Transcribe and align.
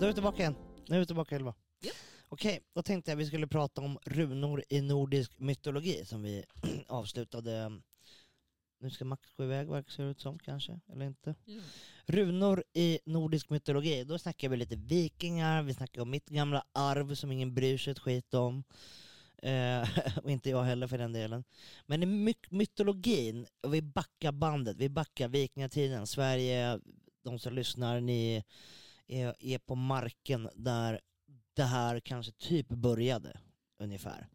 då 0.00 0.04
är 0.04 0.08
vi 0.08 0.14
tillbaka 0.14 0.42
igen. 0.42 0.54
Nu 0.88 0.96
är 0.96 1.00
vi 1.00 1.06
tillbaka 1.06 1.36
Ylva. 1.36 1.54
Ja. 1.80 1.90
Okej, 2.28 2.60
då 2.74 2.82
tänkte 2.82 3.10
jag 3.10 3.16
vi 3.16 3.26
skulle 3.26 3.46
prata 3.46 3.80
om 3.80 3.98
runor 4.04 4.64
i 4.68 4.80
nordisk 4.80 5.38
mytologi 5.38 6.04
som 6.04 6.22
vi 6.22 6.44
avslutade. 6.86 7.80
Nu 8.80 8.90
ska 8.90 9.04
Max 9.04 9.32
gå 9.36 9.44
iväg 9.44 9.68
verkar 9.68 10.04
det 10.04 10.10
ut 10.10 10.20
som 10.20 10.38
kanske, 10.38 10.80
eller 10.92 11.06
inte. 11.06 11.34
Ja. 11.44 11.60
Runor 12.06 12.64
i 12.72 12.98
nordisk 13.04 13.50
mytologi, 13.50 14.04
då 14.04 14.18
snackar 14.18 14.48
vi 14.48 14.56
lite 14.56 14.76
vikingar, 14.76 15.62
vi 15.62 15.74
snackar 15.74 16.02
om 16.02 16.10
mitt 16.10 16.28
gamla 16.28 16.64
arv 16.72 17.14
som 17.14 17.32
ingen 17.32 17.54
bryr 17.54 17.78
sig 17.78 17.90
ett 17.90 17.98
skit 17.98 18.34
om. 18.34 18.64
Eh, 19.42 19.88
och 20.22 20.30
inte 20.30 20.50
jag 20.50 20.62
heller 20.62 20.86
för 20.86 20.98
den 20.98 21.12
delen. 21.12 21.44
Men 21.86 22.02
i 22.02 22.06
my 22.06 22.34
mytologin, 22.50 23.46
och 23.60 23.74
vi 23.74 23.82
backar 23.82 24.32
bandet, 24.32 24.76
vi 24.76 24.88
backar 24.88 25.28
vikingatiden, 25.28 26.06
Sverige, 26.06 26.80
de 27.22 27.38
som 27.38 27.54
lyssnar, 27.54 28.00
ni 28.00 28.44
är, 29.08 29.34
är 29.40 29.58
på 29.58 29.74
marken 29.74 30.48
där 30.54 31.00
det 31.54 31.62
här 31.64 32.00
kanske 32.00 32.32
typ 32.32 32.68
började 32.68 33.40
ungefär. 33.78 34.28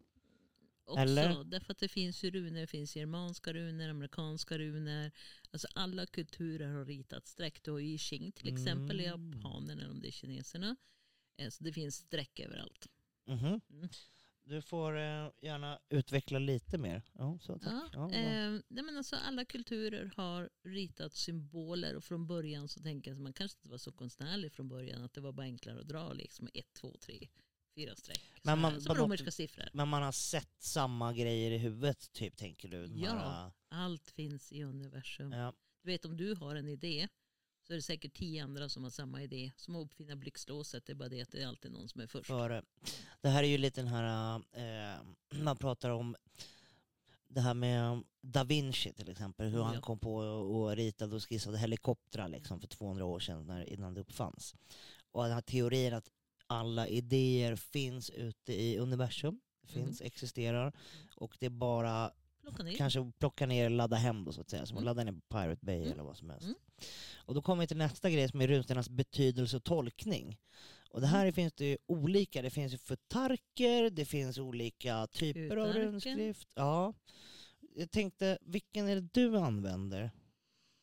Också 0.86 1.00
Eller? 1.02 1.44
därför 1.44 1.72
att 1.72 1.78
det 1.80 1.88
finns 1.88 2.24
ju 2.24 2.32
runor, 2.32 2.60
det 2.60 2.68
finns 2.68 2.96
germanska 2.96 3.54
runor, 3.54 3.90
amerikanska 3.90 4.58
runor. 4.58 5.12
Alltså 5.52 5.68
alla 5.76 6.06
kulturer 6.06 6.68
har 6.74 6.86
ritat 6.86 7.28
streck. 7.28 7.64
Du 7.64 7.72
har 7.72 7.80
ju 7.80 7.94
i 7.94 7.98
Qing 7.98 8.32
till 8.32 8.54
exempel, 8.54 9.02
i 9.02 9.06
Mm. 9.06 9.34
japanerna 9.34 9.82
eller 9.82 9.92
om 9.92 10.00
det 10.02 10.08
är 10.08 10.12
kineserna. 10.12 10.76
Eh, 11.38 11.50
Så 11.50 11.64
det 11.64 11.74
finns 11.74 11.96
streck 11.96 12.40
överallt. 12.40 12.88
Mhm. 13.28 13.62
Mm. 13.70 13.90
Du 14.46 14.62
får 14.62 14.98
eh, 14.98 15.30
gärna 15.42 15.80
utveckla 15.90 16.40
lite 16.40 16.78
mer. 16.78 17.02
Ja, 17.14 17.38
så 17.42 17.60
tack. 17.60 17.74
Ja, 17.74 17.90
Ja, 17.94 18.18
eh, 18.18 18.52
nej 18.68 18.84
men 18.84 18.98
alltså 18.98 19.16
alla 19.16 19.46
kulturer 19.46 20.12
har 20.18 20.50
ritat 20.64 21.14
symboler 21.14 21.96
och 21.96 22.04
från 22.04 22.28
början 22.28 22.68
så 22.68 22.80
tänker 22.82 23.12
jag 23.12 23.16
att 23.16 23.22
man 23.22 23.34
kanske 23.34 23.58
inte 23.58 23.70
var 23.70 23.78
så 23.78 23.92
konstnärlig 23.92 24.52
från 24.54 24.70
början 24.70 25.04
att 25.04 25.14
det 25.14 25.22
var 25.22 25.32
bara 25.32 25.44
enklare 25.46 25.80
att 25.82 25.88
dra 25.88 26.14
liksom 26.14 26.50
ett, 26.54 26.74
två, 26.74 26.98
tre, 27.02 27.28
fyra 27.76 27.96
streck. 27.96 28.22
Men 28.44 28.60
man- 28.60 28.74
här, 28.74 28.80
som 28.80 28.96
romerska 28.96 29.32
siffror. 29.32 29.70
Men 29.74 29.88
man 29.88 30.04
har 30.04 30.12
sett 30.12 30.62
samma 30.62 31.14
grejer 31.14 31.52
i 31.52 31.58
huvudet 31.58 32.12
typ 32.14 32.38
tänker 32.38 32.68
du? 32.70 32.86
Ja. 32.96 33.12
här, 33.12 33.52
Allt 33.84 34.10
finns 34.10 34.52
i 34.52 34.64
universum. 34.64 35.32
ja. 35.32 35.54
Du 35.84 35.92
vet 35.92 36.06
om 36.06 36.18
du 36.18 36.36
har 36.36 36.56
en 36.56 36.68
idé 36.68 37.08
så 37.64 37.74
är 37.74 37.76
det 37.76 37.82
säkert 37.82 38.14
tio 38.14 38.44
andra 38.44 38.70
som 38.70 38.84
har 38.84 38.90
samma 38.90 39.22
idé. 39.24 39.52
Som 39.58 39.76
att 39.76 39.86
uppfinna 39.86 40.16
blixtlåset, 40.16 40.86
det 40.86 40.94
är 40.94 40.96
bara 40.96 41.10
det 41.10 41.22
att 41.22 41.32
det 41.32 41.42
är 41.44 41.48
alltid 41.48 41.72
någon 41.72 41.90
som 41.90 42.02
är 42.02 42.08
först. 42.08 42.28
före. 42.28 42.64
Det 43.22 43.30
här 43.30 43.44
är 43.44 43.48
ju 43.48 43.58
lite 43.58 43.82
den 43.82 43.88
här, 43.88 44.36
eh, 44.52 45.02
man 45.44 45.58
pratar 45.58 45.90
om 45.90 46.16
det 47.28 47.42
här 47.42 47.54
med 47.54 48.04
Da 48.22 48.44
Vinci 48.44 48.94
till 48.94 49.10
exempel, 49.10 49.48
hur 49.48 49.62
han 49.62 49.74
Ja. 49.76 49.82
kom 49.82 50.00
på 50.00 50.16
och 50.16 50.76
ritade 50.76 51.16
och 51.16 51.24
skissade 51.30 51.58
helikoptrar 51.58 52.28
liksom 52.28 52.60
för 52.60 52.68
200 52.68 53.06
år 53.06 53.20
sedan 53.20 53.46
när, 53.48 53.70
innan 53.70 53.94
det 53.94 54.02
uppfanns. 54.02 54.56
Och 55.12 55.24
den 55.24 55.32
här 55.34 55.42
teorin 55.42 55.94
att 55.94 56.10
alla 56.48 56.88
idéer 56.88 57.56
finns 57.56 58.10
ute 58.10 58.54
i 58.54 58.78
universum, 58.78 59.40
finns, 59.68 60.02
existerar 60.02 60.74
och 61.16 61.38
det 61.40 61.46
är 61.46 61.50
bara 61.50 62.12
Plocka 62.44 62.64
ner. 62.64 62.76
kanske 62.78 63.12
plocka 63.20 63.46
ner 63.46 63.66
och 63.66 63.72
ladda 63.72 63.96
hem 63.96 64.26
då 64.26 64.32
så 64.32 64.42
att 64.42 64.50
säga, 64.50 64.66
som 64.66 64.78
att 64.78 64.82
Mm. 64.82 64.86
ladda 64.96 65.04
ner 65.04 65.12
på 65.12 65.22
Pirate 65.38 65.66
Bay 65.66 65.76
Mm. 65.80 65.92
eller 65.92 66.04
vad 66.04 66.18
som 66.18 66.30
helst. 66.30 66.46
Mm. 66.46 66.56
Och 67.18 67.34
då 67.36 67.42
kommer 67.42 67.64
vi 67.64 67.68
till 67.68 67.78
nästa 67.78 68.10
grej 68.10 68.30
som 68.30 68.42
är 68.42 68.48
runstenarnas 68.48 68.90
betydelse 68.90 69.58
och 69.58 69.64
tolkning. 69.64 70.38
Och 70.90 71.02
det 71.02 71.08
här 71.08 71.22
Mm. 71.22 71.34
finns 71.34 71.54
det 71.54 71.66
ju 71.66 71.78
olika, 71.88 72.42
det 72.42 72.50
finns 72.50 72.74
ju 72.74 72.78
futarker, 72.78 73.90
det 73.90 74.06
finns 74.06 74.38
olika 74.38 75.08
typer 75.08 75.58
av 75.58 75.68
Utarken. 75.70 75.82
runskrift. 75.92 76.48
Ja. 76.56 76.94
Jag 77.76 77.92
tänkte, 77.92 78.38
vilken 78.42 78.88
är 78.88 78.96
det 78.96 79.10
du 79.14 79.38
använder? 79.38 80.12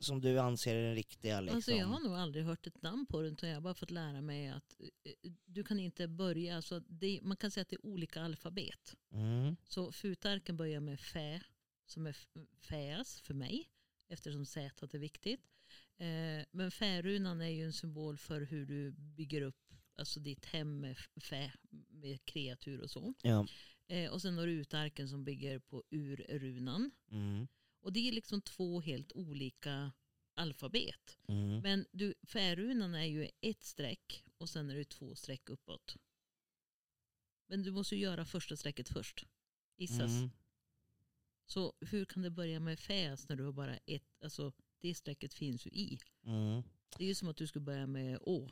Som 0.00 0.20
du 0.20 0.38
anser 0.38 0.76
är 0.76 0.82
den 0.82 0.94
riktiga 0.94 1.40
liksom? 1.40 1.56
Alltså 1.56 1.72
jag 1.72 1.86
har 1.86 2.00
nog 2.00 2.14
aldrig 2.14 2.44
hört 2.44 2.66
ett 2.66 2.82
namn 2.82 3.06
på 3.06 3.20
det 3.20 3.28
utan 3.28 3.48
jag 3.48 3.56
har 3.56 3.60
bara 3.62 3.74
fått 3.74 3.90
lära 3.90 4.20
mig 4.20 4.48
att 4.48 4.80
eh, 5.04 5.30
du 5.44 5.64
kan 5.64 5.78
inte 5.78 6.08
börja, 6.08 6.56
alltså 6.56 6.80
det, 6.80 7.20
man 7.22 7.36
kan 7.36 7.50
säga 7.50 7.62
att 7.62 7.68
det 7.68 7.76
är 7.76 7.86
olika 7.86 8.22
alfabet. 8.22 8.96
mm. 9.12 9.56
Så 9.64 9.92
futarken 9.92 10.56
börjar 10.56 10.80
med 10.80 11.00
fä 11.00 11.40
som 11.86 12.06
är 12.06 12.16
fäs 12.60 13.20
för 13.20 13.34
mig 13.34 13.68
eftersom 14.08 14.46
Z 14.46 14.94
är 14.94 14.98
viktigt. 14.98 15.40
Eh, 15.96 16.46
men 16.50 16.70
färunan 16.70 17.40
är 17.40 17.48
ju 17.48 17.64
en 17.64 17.72
symbol 17.72 18.18
för 18.18 18.40
hur 18.40 18.66
du 18.66 18.90
bygger 18.90 19.42
upp 19.42 19.74
alltså 20.00 20.20
ditt 20.20 20.46
hem 20.46 20.80
med 20.80 20.96
fä, 21.20 21.52
med 21.88 22.24
kreatur 22.24 22.80
och 22.80 22.90
så. 22.90 23.14
Ja. 23.22 23.46
Eh, 23.86 24.12
och 24.12 24.22
sen 24.22 24.38
har 24.38 24.46
du 24.46 24.52
utarken 24.52 25.08
som 25.08 25.24
bygger 25.24 25.58
på 25.58 25.82
urrunan. 25.90 26.90
Mm. 27.10 27.48
Och 27.80 27.92
det 27.92 28.08
är 28.08 28.12
liksom 28.12 28.42
två 28.42 28.80
helt 28.80 29.12
olika 29.12 29.92
alfabet. 30.34 31.18
Mm. 31.28 31.60
Men 31.60 31.86
du, 31.92 32.14
färunan 32.22 32.94
är 32.94 33.04
ju 33.04 33.28
ett 33.40 33.64
streck 33.64 34.24
och 34.38 34.48
sen 34.48 34.70
är 34.70 34.74
det 34.76 34.84
två 34.84 35.14
streck 35.14 35.48
uppåt. 35.50 35.96
Men 37.46 37.62
du 37.62 37.70
måste 37.70 37.94
ju 37.96 38.00
göra 38.02 38.24
första 38.24 38.56
strecket 38.56 38.88
först. 38.88 39.26
Gissas. 39.76 40.10
Mm. 40.10 40.30
Så 41.46 41.72
hur 41.80 42.04
kan 42.04 42.22
det 42.22 42.30
börja 42.30 42.60
med 42.60 42.78
fäs 42.78 43.28
när 43.28 43.36
du 43.36 43.44
har 43.44 43.52
bara 43.52 43.76
ett, 43.76 44.22
alltså 44.22 44.52
det 44.80 44.94
strecket 44.94 45.34
finns 45.34 45.66
ju 45.66 45.70
i. 45.70 45.98
Mm. 46.26 46.62
Det 46.98 47.04
är 47.04 47.08
ju 47.08 47.14
som 47.14 47.28
att 47.28 47.36
du 47.36 47.46
skulle 47.46 47.64
börja 47.64 47.86
med 47.86 48.18
å. 48.22 48.50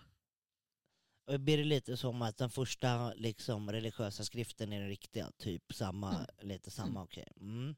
Och 1.27 1.41
blir 1.41 1.59
det 1.59 1.65
lite 1.65 1.97
som 1.97 2.22
att 2.22 2.37
den 2.37 2.50
första 2.50 3.15
liksom, 3.15 3.72
religiösa 3.72 4.25
skriften 4.25 4.72
är 4.72 4.81
den 4.81 4.88
riktiga? 4.88 5.33
Typ 5.38 5.75
samma, 5.75 6.15
Mm. 6.15 6.27
lite 6.49 6.71
samma, 6.71 7.03
okej. 7.03 7.33
Mm. 7.41 7.77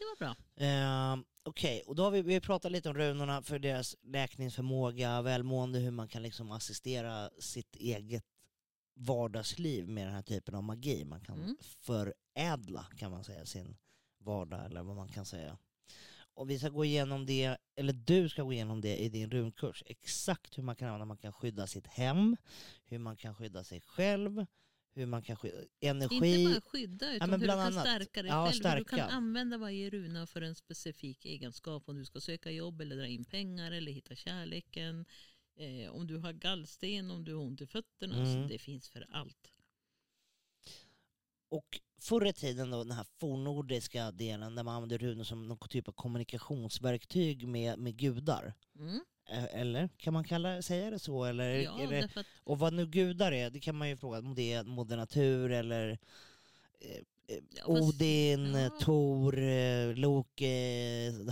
Det 0.00 0.04
var 0.04 0.16
bra. 0.16 0.36
Eh, 0.66 1.18
Okej, 1.42 1.82
och 1.86 1.94
då 1.94 2.02
har 2.02 2.10
vi, 2.10 2.22
vi 2.22 2.40
pratat 2.40 2.72
lite 2.72 2.88
om 2.88 2.94
runorna 2.94 3.42
för 3.42 3.58
deras 3.58 3.96
läkningsförmåga, 4.02 5.22
välmående, 5.22 5.78
hur 5.78 5.90
man 5.90 6.08
kan 6.08 6.22
liksom 6.22 6.50
assistera 6.50 7.30
sitt 7.38 7.76
eget 7.76 8.24
vardagsliv 8.94 9.88
med 9.88 10.06
den 10.06 10.14
här 10.14 10.22
typen 10.22 10.54
av 10.54 10.62
magi. 10.62 11.04
Man 11.04 11.20
kan 11.20 11.38
Mm. 11.40 11.56
förädla 11.60 12.86
kan 12.96 13.10
man 13.10 13.24
säga 13.24 13.46
sin 13.46 13.76
vardag 14.18 14.64
eller 14.66 14.82
vad 14.82 14.96
man 14.96 15.08
kan 15.08 15.24
säga. 15.26 15.58
Och 16.34 16.50
vi 16.50 16.58
ska 16.58 16.68
gå 16.68 16.84
igenom 16.84 17.26
det, 17.26 17.56
eller 17.76 17.92
du 17.92 18.28
ska 18.28 18.42
gå 18.42 18.52
igenom 18.52 18.80
det 18.80 18.96
i 18.96 19.08
din 19.08 19.30
runkurs. 19.30 19.82
Exakt 19.86 20.58
hur 20.58 20.62
man 20.62 20.76
kan 20.76 20.88
använda, 20.88 21.04
man 21.04 21.16
kan 21.16 21.32
skydda 21.32 21.66
sitt 21.66 21.86
hem, 21.86 22.36
hur 22.86 22.98
man 22.98 23.16
kan 23.16 23.34
skydda 23.34 23.64
sig 23.64 23.80
själv, 23.80 24.46
hur 24.94 25.06
man 25.06 25.22
kan 25.22 25.36
skydda 25.36 25.58
energi. 25.80 26.14
Inte 26.14 26.52
bara 26.52 26.60
skydda 26.60 27.12
utan 27.12 27.30
men 27.30 27.40
hur 27.40 27.46
du 27.46 27.52
kan 27.52 27.60
annat. 27.60 27.86
stärka 27.86 28.22
dig 28.22 28.30
Ja, 28.30 28.44
själv. 28.46 28.64
Hur 28.64 28.76
du 28.76 28.84
stärka. 28.84 28.96
kan 28.96 29.10
använda 29.10 29.58
varje 29.58 29.90
runa 29.90 30.26
för 30.26 30.42
en 30.42 30.54
specifik 30.54 31.24
egenskap. 31.24 31.88
Om 31.88 31.96
du 31.98 32.04
ska 32.04 32.20
söka 32.20 32.50
jobb 32.50 32.80
eller 32.80 32.96
dra 32.96 33.06
in 33.06 33.24
pengar 33.24 33.72
eller 33.72 33.92
hitta 33.92 34.14
kärleken. 34.14 35.04
Eh, 35.56 35.90
om 35.90 36.06
du 36.06 36.16
har 36.16 36.32
gallsten, 36.32 37.10
om 37.10 37.24
du 37.24 37.34
har 37.34 37.42
ont 37.42 37.60
i 37.60 37.66
fötterna. 37.66 38.16
Mm. 38.16 38.42
Så 38.42 38.48
det 38.48 38.58
finns 38.58 38.88
för 38.88 39.06
allt. 39.10 39.52
Och 41.48 41.80
förr 42.00 42.26
i 42.26 42.32
tiden 42.32 42.70
då, 42.70 42.84
den 42.84 42.92
här 42.96 43.06
fornnordiska 43.18 44.10
delen 44.12 44.54
där 44.54 44.62
man 44.62 44.74
använde 44.74 44.98
runor 44.98 45.24
som 45.24 45.48
någon 45.48 45.68
typ 45.68 45.88
av 45.88 45.92
kommunikationsverktyg 45.92 47.48
med, 47.48 47.78
med 47.78 47.96
gudar. 47.96 48.54
Mm. 48.78 49.00
Eh, 49.30 49.60
Eller 49.60 49.88
kan 49.96 50.12
man 50.12 50.24
kalla, 50.24 50.62
säga 50.62 50.90
det 50.90 50.98
så? 50.98 51.24
Eller, 51.24 51.50
Ja, 51.50 51.86
därför 51.90 52.20
att 52.20 52.26
och 52.44 52.58
vad 52.58 52.72
nu 52.72 52.86
gudar 52.86 53.32
är, 53.32 53.50
det 53.50 53.60
kan 53.60 53.76
man 53.76 53.88
ju 53.88 53.96
fråga 53.96 54.18
om 54.18 54.34
det 54.34 54.52
är 54.52 54.64
moder 54.64 54.96
natur 54.96 55.50
eller 55.52 55.98
eh, 56.80 56.90
eh, 57.36 57.42
Ja, 57.56 57.64
Odin, 57.66 58.54
ja. 58.54 58.70
Tor, 58.70 59.38
eh, 59.38 59.94
Loke, 59.94 60.46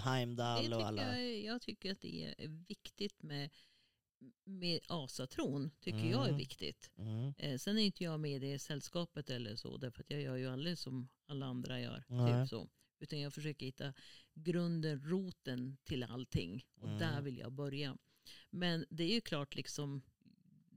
Heimdall 0.04 0.70
det 0.70 0.76
och 0.76 0.82
alla. 0.86 1.18
jag, 1.18 1.38
jag 1.44 1.62
tycker 1.62 1.92
att 1.92 2.00
det 2.00 2.34
är 2.38 2.48
viktigt 2.68 3.22
med, 3.22 3.50
med 4.44 4.80
asatron. 4.86 5.70
Tycker 5.80 5.98
jag 6.10 6.22
är 6.22 6.28
Mm. 6.28 6.36
viktigt. 6.38 6.90
Mm. 6.98 7.32
Eh, 7.38 7.58
sen 7.58 7.78
är 7.78 7.82
inte 7.82 8.04
jag 8.04 8.20
med 8.20 8.30
i 8.44 8.52
det 8.52 8.58
sällskapet 8.58 9.30
eller 9.30 9.56
så. 9.56 9.76
Därför 9.76 10.00
att 10.02 10.10
jag 10.10 10.22
gör 10.22 10.36
ju 10.36 10.48
aldrig 10.52 10.78
som 10.78 11.08
alla 11.26 11.46
andra 11.46 11.80
gör. 11.80 11.98
Typ 11.98 12.48
så. 12.48 12.68
Utan 13.00 13.20
jag 13.20 13.34
försöker 13.34 13.66
hitta 13.66 13.92
grunden, 14.34 15.00
roten 15.04 15.76
till 15.84 16.02
allting. 16.04 16.64
Och 16.80 16.86
Mm. 16.88 16.98
där 16.98 17.20
vill 17.20 17.38
jag 17.38 17.52
börja. 17.52 17.96
Men 18.50 18.86
det 18.90 19.04
är 19.04 19.14
ju 19.14 19.20
klart 19.20 19.54
liksom. 19.56 20.02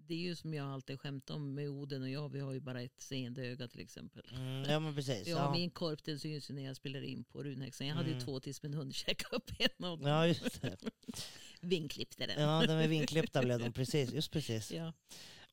Det 0.08 0.14
är 0.16 0.20
ju 0.20 0.36
som 0.36 0.54
jag 0.54 0.68
alltid 0.68 1.00
skämt 1.00 1.30
om 1.30 1.54
med 1.54 1.70
Oden 1.70 2.02
och 2.02 2.10
jag. 2.10 2.30
Vi 2.30 2.40
har 2.40 2.54
ju 2.54 2.60
bara 2.60 2.82
ett 2.82 3.02
seende 3.02 3.46
öga 3.48 3.68
till 3.68 3.80
exempel. 3.80 4.24
Mm, 4.36 4.64
ja 4.72 4.80
men 4.80 4.96
precis. 4.96 5.28
Ja, 5.28 5.38
Ja, 5.38 5.52
min 5.52 5.70
korp 5.70 6.04
den 6.04 6.20
syns 6.20 6.50
ju 6.50 6.54
när 6.54 6.66
jag 6.66 6.76
spelar 6.76 7.02
in 7.02 7.24
på 7.24 7.44
runhäxan. 7.44 7.88
Jag 7.88 7.96
hade 7.96 8.08
ju 8.10 8.14
Mm. 8.16 8.26
två 8.26 8.40
tills 8.40 8.64
min 8.64 8.74
hund 8.74 8.96
käkade 8.96 9.36
upp 9.36 9.52
en 9.60 9.86
av 9.86 10.00
dem. 10.00 10.08
ja 10.10 10.28
just 10.28 10.62
det. 10.62 10.78
Vinklippte 11.62 12.26
den. 12.28 12.42
Ja, 12.44 12.66
de 12.68 12.74
är 12.74 12.88
vinklippta 12.88 13.42
blev 13.44 13.60
de, 13.60 13.72
precis. 13.74 14.14
Just 14.14 14.32
precis. 14.32 14.72
Ja. 14.72 14.94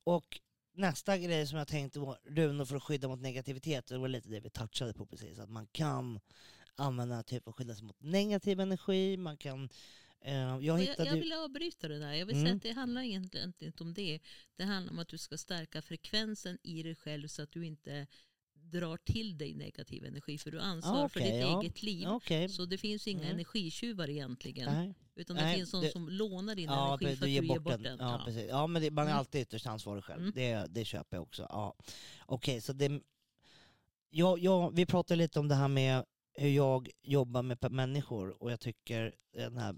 Och 0.05 0.41
nästa 0.73 1.19
grej 1.19 1.47
som 1.47 1.59
jag 1.59 1.69
tänkte 1.69 1.99
var 2.01 2.19
runor 2.25 2.65
för 2.65 2.77
att 2.77 2.83
skydda 2.83 3.09
mot 3.09 3.21
negativitet. 3.21 3.87
Det 3.87 3.99
var 3.99 4.09
lite 4.09 4.29
det 4.29 4.41
vi 4.41 4.51
touchade 4.51 4.95
på 4.95 5.07
precis. 5.07 5.39
Att 5.39 5.51
man 5.51 5.67
kan 5.67 6.21
använda 6.81 7.23
typ 7.23 7.45
för 7.45 7.51
att 7.51 7.57
skydda 7.57 7.75
sig 7.75 7.85
mot 7.85 8.01
negativ 8.03 8.61
energi. 8.61 9.17
Man 9.17 9.37
kan... 9.37 9.69
Eh, 10.21 10.35
jag 10.35 10.63
Jag, 10.63 10.79
hittade 10.79 11.05
jag 11.09 11.17
ju... 11.17 11.23
vill 11.23 11.33
avbryta 11.33 11.89
det 11.89 11.99
där. 11.99 12.13
Jag 12.13 12.27
vill 12.27 12.37
Mm. 12.37 12.47
säga 12.47 12.57
att 12.57 12.63
det 12.63 12.73
handlar 12.81 13.03
egentligen 13.03 13.53
inte 13.61 13.83
om 13.85 13.95
det. 13.95 14.21
Det 14.57 14.65
handlar 14.65 14.93
om 14.93 14.99
att 14.99 15.09
du 15.09 15.19
ska 15.19 15.39
stärka 15.39 15.83
frekvensen 15.83 16.59
i 16.63 16.83
dig 16.83 16.95
själv 16.95 17.29
så 17.29 17.43
att 17.43 17.53
du 17.53 17.67
inte 17.67 18.07
drar 18.55 18.97
till 18.97 19.39
dig 19.39 19.55
negativ 19.55 20.05
energi 20.05 20.39
för 20.39 20.51
du 20.51 20.61
ansvarar 20.61 21.05
Ah, 21.05 21.09
för 21.09 21.21
okej, 21.21 21.33
ditt 21.33 21.41
ja. 21.41 21.61
eget 21.63 21.83
liv. 21.83 22.09
Okej. 22.09 22.49
Så 22.49 22.65
det 22.65 22.79
finns 22.79 23.07
inga 23.09 23.23
Mm. 23.23 23.35
energitjuvar 23.35 24.11
egentligen. 24.11 24.75
Nej. 24.75 24.95
Utan 25.15 25.37
det 25.37 25.43
Nej, 25.43 25.57
finns 25.57 25.71
de 25.71 25.81
det- 25.83 25.91
som 25.93 26.09
lånar 26.09 26.55
din 26.55 26.65
Ja, 26.65 26.89
energi 26.89 27.07
för 27.07 27.13
att 27.13 27.21
du 27.21 27.29
ger 27.31 27.59
bort 27.59 27.83
den. 27.83 27.99
Ja, 27.99 28.19
Ja. 28.19 28.23
precis. 28.25 28.47
ja 28.49 28.67
men 28.67 28.83
det, 28.83 28.91
man 28.91 29.05
är 29.05 29.11
Mm. 29.11 29.19
alltid 29.19 29.41
ytterst 29.43 29.67
ansvarig 29.67 30.05
själv. 30.05 30.21
Mm. 30.21 30.33
Det, 30.35 30.67
det 30.71 30.85
köper 30.85 31.17
jag 31.17 31.23
också. 31.23 31.43
Ja. 31.51 31.75
Okej, 32.27 32.61
så 32.61 32.73
det... 32.73 33.01
Ja, 34.11 34.39
ja, 34.39 34.69
vi 34.69 34.87
pratade 34.87 35.17
lite 35.19 35.41
om 35.41 35.49
det 35.49 35.55
här 35.55 35.69
med 35.69 36.05
hur 36.39 36.49
jag 36.49 36.91
jobbar 37.03 37.43
med 37.43 37.73
människor 37.73 38.43
och 38.43 38.53
jag 38.53 38.61
tycker 38.61 39.15
den 39.33 39.57
här 39.59 39.77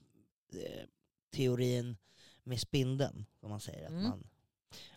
eh, 0.53 0.87
teorin 1.31 1.97
med 2.43 2.61
spindeln, 2.61 3.25
som 3.41 3.51
man 3.51 3.61
säger. 3.61 3.85
Att 3.85 3.91
Mm. 3.91 4.03
man, 4.03 4.27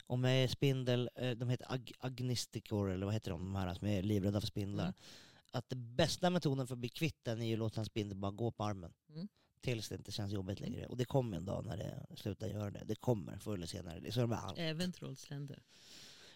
om 0.08 0.24
jag 0.24 0.34
är 0.34 0.48
spindel, 0.48 1.10
eh, 1.16 1.32
de 1.32 1.50
heter 1.50 1.74
ag 1.74 1.92
agnistikor, 2.00 2.92
eller 2.92 3.06
vad 3.06 3.14
heter 3.14 3.32
de, 3.32 3.40
de 3.44 3.56
här 3.56 3.74
som 3.74 3.88
är 3.88 4.02
livrädda 4.02 4.42
för 4.42 4.48
spindlar. 4.48 4.84
Mm. 4.84 4.94
Att 5.52 5.70
den 5.70 5.96
bästa 5.96 6.30
metoden 6.30 6.68
för 6.68 6.76
att 6.76 6.80
bli 6.80 6.90
kvitt 6.90 7.24
den 7.24 7.42
är 7.42 7.46
ju 7.46 7.54
att 7.54 7.60
låta 7.60 7.80
en 7.82 7.86
spindel 7.86 8.18
bara 8.18 8.32
gå 8.32 8.52
på 8.52 8.64
armen. 8.64 8.94
Mm. 9.10 9.28
Tills 9.62 9.90
det 9.90 9.96
inte 9.96 10.12
känns 10.12 10.34
jobbigt 10.34 10.60
längre. 10.60 10.86
Och 10.88 10.98
det 10.98 11.06
kommer 11.06 11.38
en 11.38 11.46
dag 11.46 11.66
när 11.66 11.78
det 11.78 12.06
slutar 12.18 12.48
göra 12.48 12.72
det. 12.72 12.84
Det 12.86 12.96
kommer 12.96 13.38
förr 13.38 13.54
eller 13.54 13.68
senare. 13.68 14.12
Så 14.12 14.20
är 14.20 14.24
det 14.24 14.28
med 14.28 14.40
allt. 14.40 14.58
Även 14.60 14.92
trollsländer. 14.92 15.60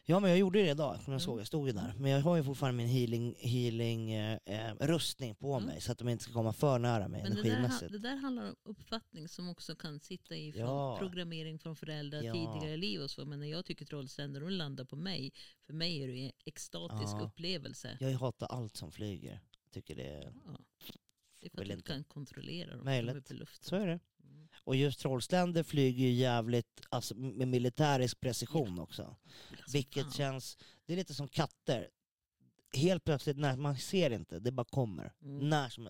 Ja 0.09 0.19
men 0.19 0.29
jag 0.29 0.39
gjorde 0.39 0.59
det 0.61 0.69
idag, 0.69 0.95
som 0.95 1.01
jag 1.03 1.07
Mm. 1.07 1.19
såg. 1.19 1.39
Jag 1.39 1.47
stod 1.47 1.67
ju 1.67 1.73
där. 1.73 1.93
Men 1.97 2.11
jag 2.11 2.21
har 2.21 2.35
ju 2.37 2.43
fortfarande 2.43 2.77
min 2.77 2.87
healing, 2.87 3.35
healing 3.39 4.11
eh, 4.13 4.39
eh, 4.45 4.75
rustning 4.75 5.35
på 5.35 5.53
Mm. 5.53 5.67
mig 5.69 5.81
så 5.81 5.91
att 5.91 5.97
de 5.97 6.09
inte 6.09 6.23
ska 6.23 6.33
komma 6.33 6.53
för 6.53 6.79
nära 6.79 7.07
mig 7.07 7.23
Men 7.23 7.31
det 7.35 7.41
där, 7.43 7.49
energimässigt. 7.49 7.91
det 7.91 7.99
där 7.99 8.15
handlar 8.15 8.49
om 8.49 8.55
uppfattning 8.63 9.27
som 9.27 9.49
också 9.49 9.75
kan 9.75 9.99
sitta 9.99 10.35
i 10.35 10.49
Ja. 10.55 10.97
programmering 10.99 11.59
från 11.59 11.75
föräldrar 11.75 12.21
Ja. 12.21 12.33
tidigare 12.33 12.77
liv 12.77 13.01
och 13.01 13.11
så. 13.11 13.25
Men 13.25 13.39
när 13.39 13.47
jag 13.47 13.65
tycker 13.65 13.85
trollsländer, 13.85 14.41
de 14.41 14.49
landar 14.49 14.85
på 14.85 14.95
mig. 14.95 15.31
För 15.65 15.73
mig 15.73 16.03
är 16.03 16.07
det 16.07 16.25
en 16.25 16.31
extatisk 16.45 17.13
Ja. 17.13 17.21
upplevelse. 17.21 17.97
Jag 17.99 18.11
hatar 18.11 18.47
allt 18.47 18.77
som 18.77 18.91
flyger. 18.91 19.39
Tycker 19.71 19.95
det 19.95 20.07
är... 20.07 20.33
Ja. 20.45 20.59
Det 21.41 21.45
är 21.47 21.49
för 21.49 21.61
att 21.61 21.67
du 21.67 21.73
inte. 21.73 21.91
kan 21.93 22.03
kontrollera 22.03 22.75
dem. 22.75 22.85
Möjligt. 22.85 23.31
Så 23.61 23.75
är 23.75 23.87
det. 23.87 23.99
Mm. 24.67 24.69
Och 24.69 24.75
just 24.75 24.99
trollsländer 24.99 25.63
flyger 25.63 26.05
ju 26.05 26.11
jävligt, 26.11 26.81
alltså 26.89 27.15
med 27.15 27.47
militärisk 27.47 28.19
precision 28.19 28.79
också. 28.79 29.03
Alltså, 29.51 29.71
Vilket 29.77 30.03
fan. 30.03 30.11
känns, 30.11 30.57
det 30.85 30.93
är 30.93 30.97
lite 30.97 31.13
som 31.13 31.27
katter. 31.27 31.89
Helt 32.73 33.03
plötsligt, 33.03 33.37
när 33.37 33.57
man 33.57 33.77
ser 33.77 34.09
inte, 34.11 34.39
det 34.39 34.51
bara 34.51 34.65
kommer. 34.65 35.13
Mm. 35.21 35.49
När 35.49 35.69
som 35.69 35.89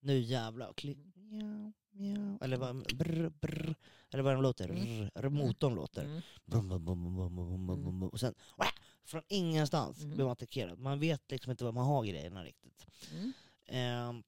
Nu 0.00 0.18
jävlar. 0.20 0.72
Kli- 0.72 1.12
mjau, 1.14 1.72
mjau. 1.92 2.38
Eller 2.40 2.56
vad, 2.56 2.96
brr, 2.96 3.28
brr, 3.40 3.74
eller 4.12 4.22
vad 4.22 4.34
de 4.34 4.42
låter. 4.42 4.68
Mm. 4.68 5.10
Rr, 5.14 5.28
motorn 5.28 5.74
låter. 5.74 6.04
Mm. 6.04 8.02
Och 8.02 8.20
sen 8.20 8.34
wah, 8.56 8.68
från 9.04 9.22
ingenstans 9.28 9.98
Mm. 10.02 10.14
blir 10.14 10.24
man 10.24 10.32
attackerad. 10.32 10.78
Man 10.78 11.00
vet 11.00 11.30
liksom 11.30 11.50
inte 11.50 11.64
vad 11.64 11.74
man 11.74 11.86
har 11.86 12.04
grejerna 12.04 12.44
riktigt. 12.44 12.86
Mm. 13.12 13.32
Ehm, 13.66 14.22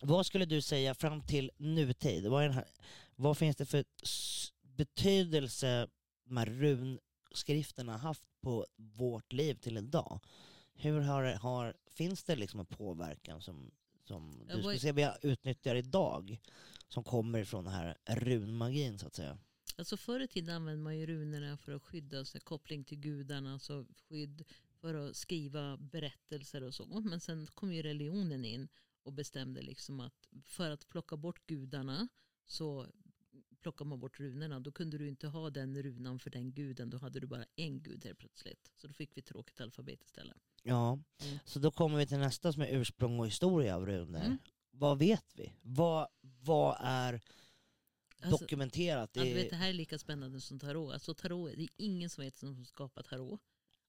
vad 0.00 0.26
skulle 0.26 0.44
du 0.44 0.60
säga 0.62 0.94
fram 0.94 1.20
till 1.20 1.50
nutid? 1.56 2.26
Vad, 2.26 2.42
är 2.42 2.46
den 2.46 2.56
här, 2.56 2.68
vad 3.16 3.38
finns 3.38 3.56
det 3.56 3.66
för 3.66 3.84
betydelse 4.62 5.88
de 6.24 6.36
här 6.36 6.46
runskrifterna 6.46 7.96
haft 7.96 8.24
på 8.40 8.66
vårt 8.76 9.32
liv 9.32 9.54
till 9.54 9.78
idag? 9.78 10.20
Hur 10.74 11.00
har, 11.00 11.24
har, 11.24 11.74
finns 11.90 12.24
det 12.24 12.36
liksom 12.36 12.60
en 12.60 12.66
påverkan 12.66 13.42
som, 13.42 13.70
som 14.04 14.46
du 14.54 14.62
skulle 14.62 14.78
säga 14.78 14.92
vi 15.22 15.28
utnyttjar 15.28 15.74
idag? 15.74 16.38
Som 16.88 17.04
kommer 17.04 17.44
från 17.44 17.64
den 17.64 17.72
här 17.72 17.96
runmagin 18.06 18.98
så 18.98 19.06
att 19.06 19.14
säga. 19.14 19.38
Alltså 19.76 19.96
förr 19.96 20.20
i 20.20 20.28
tiden 20.28 20.56
använde 20.56 20.82
man 20.84 20.98
ju 20.98 21.06
runorna 21.06 21.56
för 21.56 21.72
att 21.72 21.82
skydda 21.82 22.24
sig, 22.24 22.40
koppling 22.40 22.84
till 22.84 22.98
gudarna, 22.98 23.52
alltså 23.52 23.86
skydd 24.08 24.44
för 24.80 24.94
att 24.94 25.16
skriva 25.16 25.76
berättelser 25.76 26.62
och 26.62 26.74
så. 26.74 26.86
Men 26.86 27.20
sen 27.20 27.46
kom 27.46 27.72
ju 27.72 27.82
religionen 27.82 28.44
in 28.44 28.68
och 29.06 29.12
bestämde 29.12 29.62
liksom 29.62 30.00
att 30.00 30.28
för 30.44 30.70
att 30.70 30.88
plocka 30.88 31.16
bort 31.16 31.46
gudarna 31.46 32.08
så 32.46 32.86
plockar 33.60 33.84
man 33.84 34.00
bort 34.00 34.20
runorna. 34.20 34.60
Då 34.60 34.72
kunde 34.72 34.98
du 34.98 35.08
inte 35.08 35.26
ha 35.28 35.50
den 35.50 35.82
runan 35.82 36.18
för 36.18 36.30
den 36.30 36.52
guden. 36.52 36.90
Då 36.90 36.98
hade 36.98 37.20
du 37.20 37.26
bara 37.26 37.44
en 37.56 37.82
gud 37.82 38.04
helt 38.04 38.18
plötsligt. 38.18 38.70
Så 38.76 38.86
då 38.86 38.94
fick 38.94 39.16
vi 39.16 39.22
tråkigt 39.22 39.60
alfabet 39.60 40.04
istället. 40.04 40.36
Ja, 40.62 40.92
Mm. 41.24 41.38
så 41.44 41.58
då 41.58 41.70
kommer 41.70 41.98
vi 41.98 42.06
till 42.06 42.18
nästa 42.18 42.52
som 42.52 42.62
är 42.62 42.66
ursprung 42.76 43.18
och 43.20 43.26
historia 43.26 43.76
av 43.76 43.86
runor. 43.86 44.20
Mm. 44.20 44.38
Vad 44.70 44.98
vet 44.98 45.24
vi? 45.34 45.52
Vad, 45.62 46.08
vad 46.20 46.76
är 46.80 47.20
Alltså, 48.20 48.44
dokumenterat? 48.44 49.10
Ja, 49.12 49.22
du 49.22 49.28
i- 49.28 49.34
vet, 49.34 49.50
det 49.50 49.56
här 49.56 49.68
är 49.68 49.72
lika 49.72 49.98
spännande 49.98 50.40
som 50.40 50.58
tarot. 50.58 50.92
Alltså, 50.92 51.14
tarot 51.14 51.50
det 51.56 51.62
är 51.62 51.68
ingen 51.76 52.10
som 52.10 52.24
vet 52.24 52.36
som 52.36 52.64
skapar 52.64 53.02
tarot. 53.02 53.40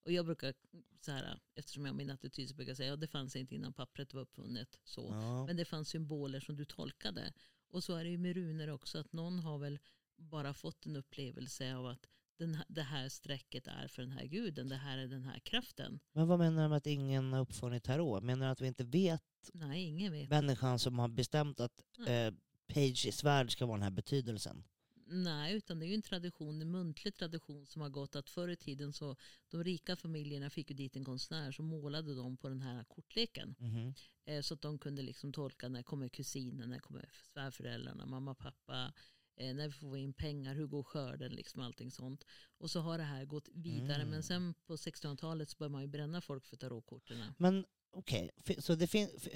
Och 0.08 0.14
jag 0.14 0.26
brukar, 0.26 0.54
så 1.02 1.12
här, 1.12 1.40
eftersom 1.56 1.86
jag 1.86 1.94
har 1.94 1.98
min 1.98 2.10
attityd, 2.10 2.50
så 2.50 2.56
brukar 2.56 2.70
jag 2.70 2.78
säga 2.78 2.94
att 2.94 3.00
det 3.00 3.08
fanns 3.08 3.36
inte 3.36 3.56
innan 3.56 3.74
pappret 3.74 4.14
var 4.14 4.22
uppfunnet. 4.22 4.80
Så. 4.84 5.08
ja. 5.12 5.46
Men 5.46 5.58
det 5.58 5.66
fanns 5.66 5.90
symboler 5.90 6.40
som 6.40 6.56
du 6.56 6.66
tolkade. 6.66 7.34
Och 7.70 7.84
så 7.84 7.96
är 7.96 8.04
det 8.04 8.10
ju 8.10 8.18
med 8.18 8.36
runor 8.36 8.70
också, 8.70 8.98
att 8.98 9.14
någon 9.14 9.40
har 9.40 9.58
väl 9.58 9.80
bara 10.16 10.54
fått 10.54 10.86
en 10.86 10.96
upplevelse 10.96 11.76
av 11.76 11.86
att 11.86 12.06
den, 12.38 12.58
det 12.68 12.82
här 12.82 13.10
strecket 13.10 13.68
är 13.68 13.88
för 13.88 14.02
den 14.02 14.12
här 14.12 14.26
guden, 14.26 14.70
det 14.70 14.76
här 14.76 14.98
är 14.98 15.08
den 15.08 15.24
här 15.24 15.40
kraften. 15.40 16.00
Men 16.14 16.28
vad 16.28 16.40
menar 16.40 16.64
du 16.64 16.70
med 16.70 16.78
att 16.78 16.88
ingen 16.88 17.34
har 17.34 17.40
uppfunnit 17.42 17.84
tarot? 17.84 18.24
Menar 18.24 18.46
du 18.46 18.52
att 18.52 18.62
vi 18.62 18.68
inte 18.68 18.84
vet 18.84 19.24
Nej, 19.54 19.84
ingen 19.84 20.12
vet. 20.12 20.30
människan 20.30 20.80
som 20.80 21.00
har 21.00 21.08
bestämt 21.08 21.60
att 21.60 21.82
eh, 22.08 22.34
Page 22.68 23.14
svärd 23.14 23.52
ska 23.52 23.66
vara 23.66 23.78
den 23.78 23.84
här 23.84 23.92
betydelsen? 23.92 24.64
Nej, 25.10 25.56
utan 25.56 25.80
det 25.80 25.86
är 25.86 25.88
ju 25.88 25.96
en 25.96 26.02
tradition, 26.02 26.62
en 26.62 26.72
muntlig 26.72 27.16
tradition 27.16 27.66
som 27.66 27.82
har 27.82 27.90
gått 27.90 28.16
att 28.16 28.30
förr 28.30 28.48
i 28.50 28.56
tiden 28.56 28.94
så 28.94 29.16
de 29.50 29.64
rika 29.64 29.96
familjerna 29.96 30.50
fick 30.50 30.70
ju 30.70 30.76
dit 30.76 30.96
en 30.96 31.06
konstnär 31.06 31.52
som 31.52 31.66
målade 31.66 32.16
dem 32.16 32.38
på 32.38 32.50
den 32.50 32.62
här 32.62 32.84
kortleken. 32.84 33.56
Mhm. 33.60 33.94
Eh, 34.26 34.42
så 34.42 34.54
att 34.54 34.62
de 34.62 34.80
kunde 34.80 35.02
liksom 35.02 35.34
tolka 35.34 35.70
när 35.70 35.84
kommer 35.84 36.08
kusinen, 36.08 36.70
när 36.70 36.80
kommer 36.80 37.10
svärföräldrarna, 37.34 38.06
mamma, 38.06 38.36
pappa, 38.36 38.94
eh, 39.36 39.56
när 39.56 39.68
vi 39.68 39.74
får 39.74 39.98
in 39.98 40.14
pengar, 40.14 40.56
hur 40.56 40.68
går 40.68 40.84
skörden, 40.84 41.32
liksom 41.32 41.62
allting 41.62 41.92
sånt. 41.92 42.24
Och 42.58 42.72
så 42.72 42.80
har 42.80 42.98
det 42.98 43.04
här 43.04 43.26
gått 43.26 43.50
vidare. 43.54 43.96
Mm. 44.02 44.10
Men 44.10 44.24
sen 44.24 44.54
på 44.66 44.76
1600-talet 44.76 45.50
så 45.50 45.58
började 45.58 45.72
man 45.72 45.82
ju 45.82 45.88
bränna 45.88 46.22
folk 46.22 46.46
för 46.46 46.58
tarotkorten. 46.58 47.18
Men 47.38 47.66
okej, 47.92 48.30
fi- 48.38 48.62
så 48.62 48.76
det 48.76 48.88
finns 48.88 49.28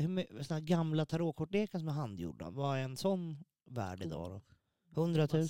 gamla 0.61 1.05
tarotkortlekar 1.05 1.79
som 1.79 1.87
är 1.87 1.91
handgjorda, 1.93 2.49
vad 2.49 2.77
är 2.77 2.83
en 2.83 2.97
sån 2.97 3.43
värd 3.65 4.01
idag 4.03 4.31
då? 4.31 4.41
100 4.95 5.27
000? 5.33 5.47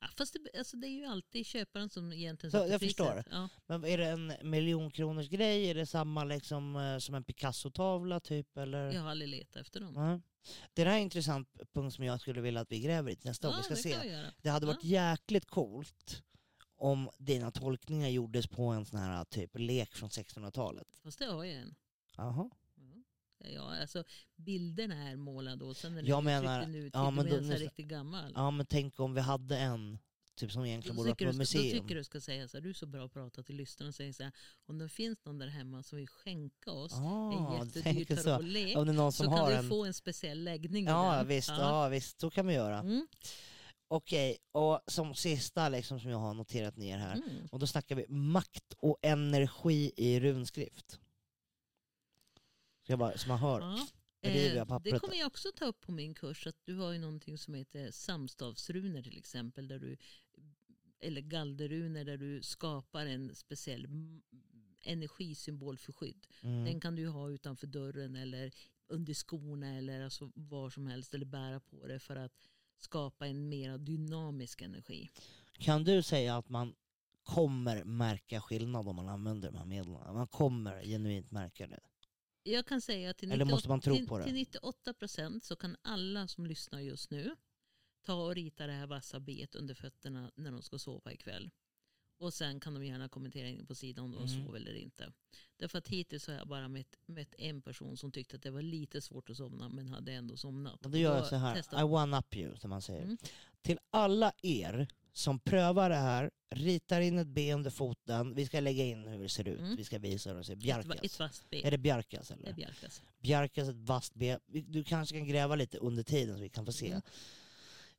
Ja, 0.00 0.08
fast 0.16 0.32
det, 0.52 0.58
alltså 0.58 0.76
det 0.76 0.86
är 0.86 0.90
ju 0.98 1.04
alltid 1.04 1.46
köparen 1.46 1.90
som 1.90 2.12
egentligen 2.12 2.50
Så, 2.50 2.58
sätter 2.58 2.72
jag 2.72 2.80
priset. 2.80 2.96
förstår. 3.06 3.24
Ja. 3.30 3.48
Men 3.66 3.84
är 3.84 3.98
det 3.98 4.06
en 4.08 4.32
miljonkronors 4.42 5.28
grej? 5.28 5.70
Är 5.70 5.74
det 5.74 5.86
samma 5.86 6.24
liksom 6.24 6.76
eh, 6.76 6.98
som 6.98 7.14
en 7.14 7.24
Picasso-tavla 7.24 8.20
typ? 8.20 8.56
Eller? 8.56 8.92
Jag 8.92 9.02
har 9.02 9.10
aldrig 9.10 9.28
letat 9.30 9.56
efter 9.56 9.80
dem. 9.80 9.94
Ja. 9.96 10.20
Det 10.72 10.84
där 10.84 10.90
är 10.90 10.96
en 10.96 11.02
intressant 11.02 11.48
punkt 11.72 11.94
som 11.94 12.04
jag 12.04 12.20
skulle 12.20 12.40
vilja 12.40 12.60
att 12.60 12.72
vi 12.72 12.80
gräver 12.80 13.10
i 13.10 13.18
nästa 13.22 13.48
gång. 13.48 13.56
Vi 13.56 13.62
ska 13.62 13.74
det 13.74 13.80
se. 13.80 14.24
Det 14.42 14.48
hade 14.50 14.66
Ja. 14.66 14.72
varit 14.72 14.84
jäkligt 14.84 15.46
coolt 15.46 16.22
om 16.76 17.10
dina 17.18 17.50
tolkningar 17.50 18.08
gjordes 18.08 18.46
på 18.46 18.62
en 18.66 18.84
sån 18.84 18.98
här 18.98 19.24
typ 19.24 19.50
lek 19.58 19.94
från 19.94 20.08
1600-talet. 20.08 20.86
Fast 21.02 21.18
det 21.18 21.24
har 21.26 21.44
jag 21.44 21.54
en. 21.56 21.74
Jaha. 22.16 22.50
Ja. 23.44 23.50
Ja, 23.50 23.80
alltså 23.80 24.04
bilderna 24.36 25.08
är 25.10 25.16
målade 25.16 25.64
och 25.64 25.76
sen 25.76 25.96
är 25.98 26.02
Jag 26.02 26.24
menar- 26.24 26.66
nutid. 26.66 26.90
ja, 26.94 27.10
men 27.10 27.26
då- 27.28 27.36
så 27.36 27.40
nu- 27.40 27.54
riktigt 27.56 27.86
gammal. 27.86 28.32
Ja 28.34 28.50
men 28.50 28.66
tänk 28.66 29.00
om 29.00 29.14
vi 29.14 29.20
hade 29.20 29.58
en 29.58 29.98
typ 30.36 30.52
som 30.52 30.64
egentligen 30.66 30.96
borde 30.96 31.08
vara 31.08 31.14
på 31.14 31.18
ska, 31.18 31.32
då 31.32 31.38
museum. 31.38 31.82
tycker 31.82 31.94
du 31.94 32.04
ska 32.04 32.20
säga 32.20 32.48
så 32.48 32.56
här, 32.56 32.62
du 32.62 32.70
är 32.70 32.74
så 32.74 32.86
bra 32.86 33.04
att 33.04 33.12
prata 33.12 33.42
till 33.42 33.56
lyssnarna 33.56 33.88
och 33.88 33.94
säga 33.94 34.12
så 34.12 34.22
här, 34.22 34.32
om 34.66 34.78
det 34.78 34.88
finns 34.88 35.24
någon 35.24 35.38
där 35.38 35.46
hemma 35.48 35.82
som 35.82 35.98
vill 35.98 36.08
skänka 36.08 36.70
oss 36.70 36.92
en 36.92 37.04
Ah, 37.04 37.64
du 37.64 37.78
jättedyr 37.80 38.16
så. 38.16 38.22
tarotlek 38.22 38.76
är 38.76 38.84
någon 38.84 39.12
så 39.12 39.24
som 39.24 39.36
kan 39.36 39.48
du 39.48 39.54
en... 39.54 39.68
få 39.68 39.84
en 39.84 39.94
speciell 39.94 40.44
läggning 40.44 40.84
Ja 40.84 41.16
den. 41.16 41.28
visst, 41.28 41.48
ja. 41.48 41.88
visst, 41.88 42.20
så 42.20 42.30
kan 42.30 42.46
vi 42.46 42.54
göra. 42.54 42.78
Mm. 42.78 43.06
Okej, 43.88 44.36
och 44.52 44.80
som 44.86 45.14
sista 45.14 45.68
liksom 45.68 46.00
som 46.00 46.10
jag 46.10 46.18
har 46.18 46.34
noterat 46.34 46.76
ner 46.76 46.98
här. 46.98 47.14
Mm. 47.14 47.46
Och 47.50 47.58
då 47.58 47.66
snackar 47.66 47.96
vi 47.96 48.06
makt 48.08 48.72
och 48.78 48.98
energi 49.02 49.92
i 49.96 50.20
runskrift. 50.20 50.98
Jag 52.92 52.98
bara, 52.98 53.18
så 53.18 53.28
man 53.28 53.38
hör. 53.38 53.60
Ja. 53.60 53.86
Eh, 54.22 54.78
det 54.82 54.98
kommer 54.98 55.14
jag 55.14 55.26
också 55.26 55.48
ta 55.56 55.64
upp 55.64 55.80
på 55.80 55.92
min 55.92 56.14
kurs. 56.14 56.46
Att 56.46 56.56
du 56.64 56.76
har 56.76 56.92
ju 56.92 56.98
någonting 56.98 57.38
som 57.38 57.54
heter 57.54 57.90
samstavsrunor 57.90 59.02
till 59.02 59.18
exempel. 59.18 59.68
Där 59.68 59.78
du, 59.78 59.96
eller 61.00 61.20
galderrunor 61.20 62.04
där 62.04 62.16
du 62.16 62.42
skapar 62.42 63.06
en 63.06 63.34
speciell 63.34 63.86
energisymbol 64.82 65.78
för 65.78 65.92
skydd. 65.92 66.26
Mm. 66.42 66.64
Den 66.64 66.80
kan 66.80 66.96
du 66.96 67.08
ha 67.08 67.30
utanför 67.30 67.66
dörren 67.66 68.16
eller 68.16 68.52
under 68.88 69.14
skorna 69.14 69.76
eller 69.76 70.00
alltså 70.00 70.30
var 70.34 70.70
som 70.70 70.86
helst. 70.86 71.14
Eller 71.14 71.26
bära 71.26 71.60
på 71.60 71.86
det 71.86 71.98
för 71.98 72.16
att 72.16 72.48
skapa 72.78 73.26
en 73.26 73.48
mer 73.48 73.78
dynamisk 73.78 74.62
energi. 74.62 75.10
Kan 75.52 75.84
du 75.84 76.02
säga 76.02 76.36
att 76.36 76.48
man 76.48 76.74
kommer 77.22 77.84
märka 77.84 78.40
skillnad 78.40 78.88
om 78.88 78.96
man 78.96 79.08
använder 79.08 79.50
de 79.50 79.58
här 79.58 79.64
medlen? 79.64 80.14
Man 80.14 80.26
kommer 80.26 80.82
genuint 80.82 81.30
märka 81.30 81.66
det. 81.66 81.80
Jag 82.42 82.66
kan 82.66 82.80
säga 82.80 83.10
att 83.10 83.16
till 83.18 83.32
Eller 83.32 83.44
98, 83.44 83.54
måste 83.56 83.68
man 83.68 83.80
tro 83.80 83.96
till, 83.96 84.06
på 84.08 84.18
det? 84.18 84.24
till 84.24 84.34
98 84.34 84.94
procent 84.94 85.44
så 85.44 85.56
kan 85.56 85.76
alla 85.82 86.28
som 86.28 86.46
lyssnar 86.46 86.80
just 86.80 87.10
nu 87.10 87.36
ta 88.06 88.14
och 88.14 88.34
rita 88.34 88.66
det 88.66 88.72
här 88.72 88.86
vassa 88.86 89.20
bet 89.20 89.54
under 89.54 89.74
fötterna 89.74 90.32
när 90.34 90.52
de 90.52 90.62
ska 90.62 90.78
sova 90.78 91.12
ikväll. 91.12 91.50
Och 92.18 92.34
sen 92.34 92.60
kan 92.60 92.74
de 92.74 92.84
gärna 92.84 93.08
kommentera 93.08 93.48
in 93.48 93.66
på 93.66 93.74
sidan 93.74 94.04
om 94.04 94.12
de 94.12 94.26
Mm. 94.28 94.44
sov 94.46 94.56
eller 94.56 94.74
inte. 94.74 95.12
Därför 95.56 95.78
att 95.78 95.88
hittills 95.88 96.26
har 96.26 96.34
jag 96.34 96.48
bara 96.48 96.68
mött, 96.68 96.98
mött 97.06 97.34
en 97.38 97.62
person 97.62 97.96
som 97.96 98.12
tyckte 98.12 98.36
att 98.36 98.42
det 98.42 98.50
var 98.50 98.62
lite 98.62 99.00
svårt 99.00 99.30
att 99.30 99.36
somna 99.36 99.68
men 99.68 99.88
hade 99.88 100.12
ändå 100.12 100.36
somnat. 100.36 100.84
Och 100.84 100.90
då 100.90 100.98
gör 100.98 101.16
jag 101.16 101.26
så 101.26 101.36
här, 101.36 101.54
testar- 101.54 101.80
I 101.80 101.82
one 101.84 102.18
up 102.18 102.36
you 102.36 102.56
som 102.56 102.70
man 102.70 102.82
säger. 102.82 103.02
Mm. 103.02 103.16
Till 103.62 103.78
alla 103.90 104.32
er 104.42 104.88
som 105.12 105.40
prövar 105.40 105.90
det 105.90 105.96
här, 105.96 106.30
ritar 106.54 107.00
in 107.00 107.18
ett 107.18 107.26
B 107.26 107.54
under 107.54 107.70
foten, 107.70 108.34
vi 108.34 108.46
ska 108.46 108.60
lägga 108.60 108.84
in 108.84 109.06
hur 109.06 109.22
det 109.22 109.28
ser 109.28 109.48
ut, 109.48 109.60
Mm. 109.60 109.76
vi 109.76 109.84
ska 109.84 109.98
visa 109.98 110.30
hur 110.30 110.36
det 110.38 110.44
ser 110.44 110.52
ut. 110.52 110.58
Ett, 110.58 110.66
va- 110.86 110.94
ett 110.94 111.00
Bjarkas. 111.00 111.18
vasst 111.20 111.44
B. 111.50 111.60
Är 111.66 111.70
det 111.70 111.78
Bjarkas 111.78 112.28
Det 112.28 112.34
är 112.34 112.38
eller? 112.38 112.52
Bjarkas. 112.52 113.02
Bjarkas 113.18 113.68
ett 113.68 113.76
vasst 113.76 114.14
B. 114.14 114.38
Du 114.46 114.84
kanske 114.84 115.16
kan 115.18 115.28
gräva 115.28 115.54
lite 115.56 115.78
under 115.78 116.02
tiden 116.02 116.36
så 116.36 116.42
vi 116.42 116.48
kan 116.48 116.66
få 116.66 116.72
se. 116.72 116.86
Mm. 116.88 117.02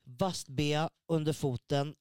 Vasst 0.03 0.47
B 0.49 0.87
under 1.07 1.33
foten. 1.33 1.95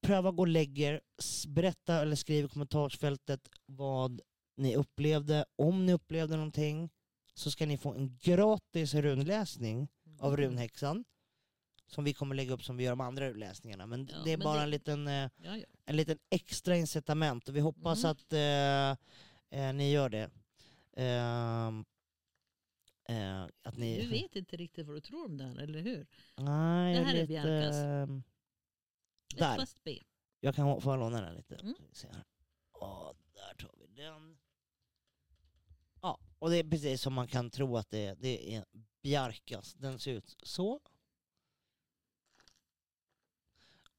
Pröva 0.00 0.30
gå 0.30 0.42
och 0.42 0.48
lägg 0.48 0.78
er. 0.80 1.00
S- 1.18 1.46
Berätta 1.46 2.00
eller 2.02 2.16
skriv 2.16 2.44
i 2.44 2.48
kommentarsfältet 2.48 3.48
vad 3.66 4.20
ni 4.56 4.76
upplevde. 4.76 5.44
Om 5.56 5.86
ni 5.86 5.92
upplevde 5.92 6.36
någonting 6.36 6.90
så 7.34 7.50
ska 7.50 7.66
ni 7.66 7.78
få 7.78 7.92
en 7.94 8.18
gratis 8.22 8.94
runläsning 8.94 9.88
av 10.20 10.34
Mm. 10.34 10.40
runhäxan. 10.46 11.04
Som 11.94 12.04
vi 12.04 12.12
kommer 12.14 12.34
lägga 12.34 12.52
upp 12.54 12.64
som 12.64 12.76
vi 12.76 12.84
gör 12.84 12.90
de 12.92 13.00
andra 13.00 13.30
runläsningarna. 13.30 13.86
Men 13.86 14.08
Ja, 14.12 14.18
det 14.24 14.32
är 14.32 14.36
men 14.36 14.44
bara 14.44 14.56
det- 14.58 14.62
en, 14.64 14.70
liten, 14.70 15.08
eh, 15.08 15.30
Ja, 15.36 15.56
ja. 15.56 15.64
en 15.84 15.96
liten 15.96 16.18
extra 16.30 16.76
incitament. 16.76 17.48
Och 17.48 17.56
vi 17.56 17.60
hoppas 17.60 18.04
Mm. 18.04 18.10
att 18.10 18.32
eh, 18.32 19.60
eh, 19.60 19.72
ni 19.74 19.90
gör 19.92 20.08
det. 20.08 20.30
Ehm, 20.96 21.84
eh, 23.08 23.42
att 23.62 23.76
ni... 23.76 24.00
Du 24.00 24.08
vet 24.10 24.36
inte 24.36 24.56
riktigt 24.56 24.86
vad 24.86 24.96
du 24.96 25.00
tror 25.00 25.24
om 25.24 25.36
det 25.36 25.44
här, 25.44 25.56
eller 25.56 25.80
hur? 25.80 26.06
Nej, 26.36 26.94
Det 26.98 27.04
här 27.04 27.14
är 27.14 27.20
lite, 27.20 27.26
Biancas. 27.26 27.76
ehm, 27.76 28.22
Ett 29.32 29.38
Där. 29.38 29.56
vasst 29.58 29.84
B. 29.84 29.98
Jag 30.40 30.54
kan 30.54 30.80
få 30.80 30.96
låna 30.96 31.20
den 31.20 31.34
lite. 31.34 31.54
Mm. 31.54 31.74
Se 31.92 32.08
här. 32.08 32.24
Där 33.34 33.54
tar 33.58 33.74
vi 33.78 33.86
den. 34.02 34.38
Ja, 36.02 36.18
och 36.38 36.50
det 36.50 36.56
är 36.56 36.64
precis 36.70 37.02
som 37.02 37.12
man 37.14 37.28
kan 37.28 37.50
tro 37.50 37.76
att 37.76 37.90
det 37.90 38.06
är. 38.06 38.14
Det 38.14 38.54
är 38.54 38.64
Bjarkas. 39.02 39.74
Den 39.74 39.98
ser 39.98 40.12
ut 40.12 40.36
så. 40.42 40.80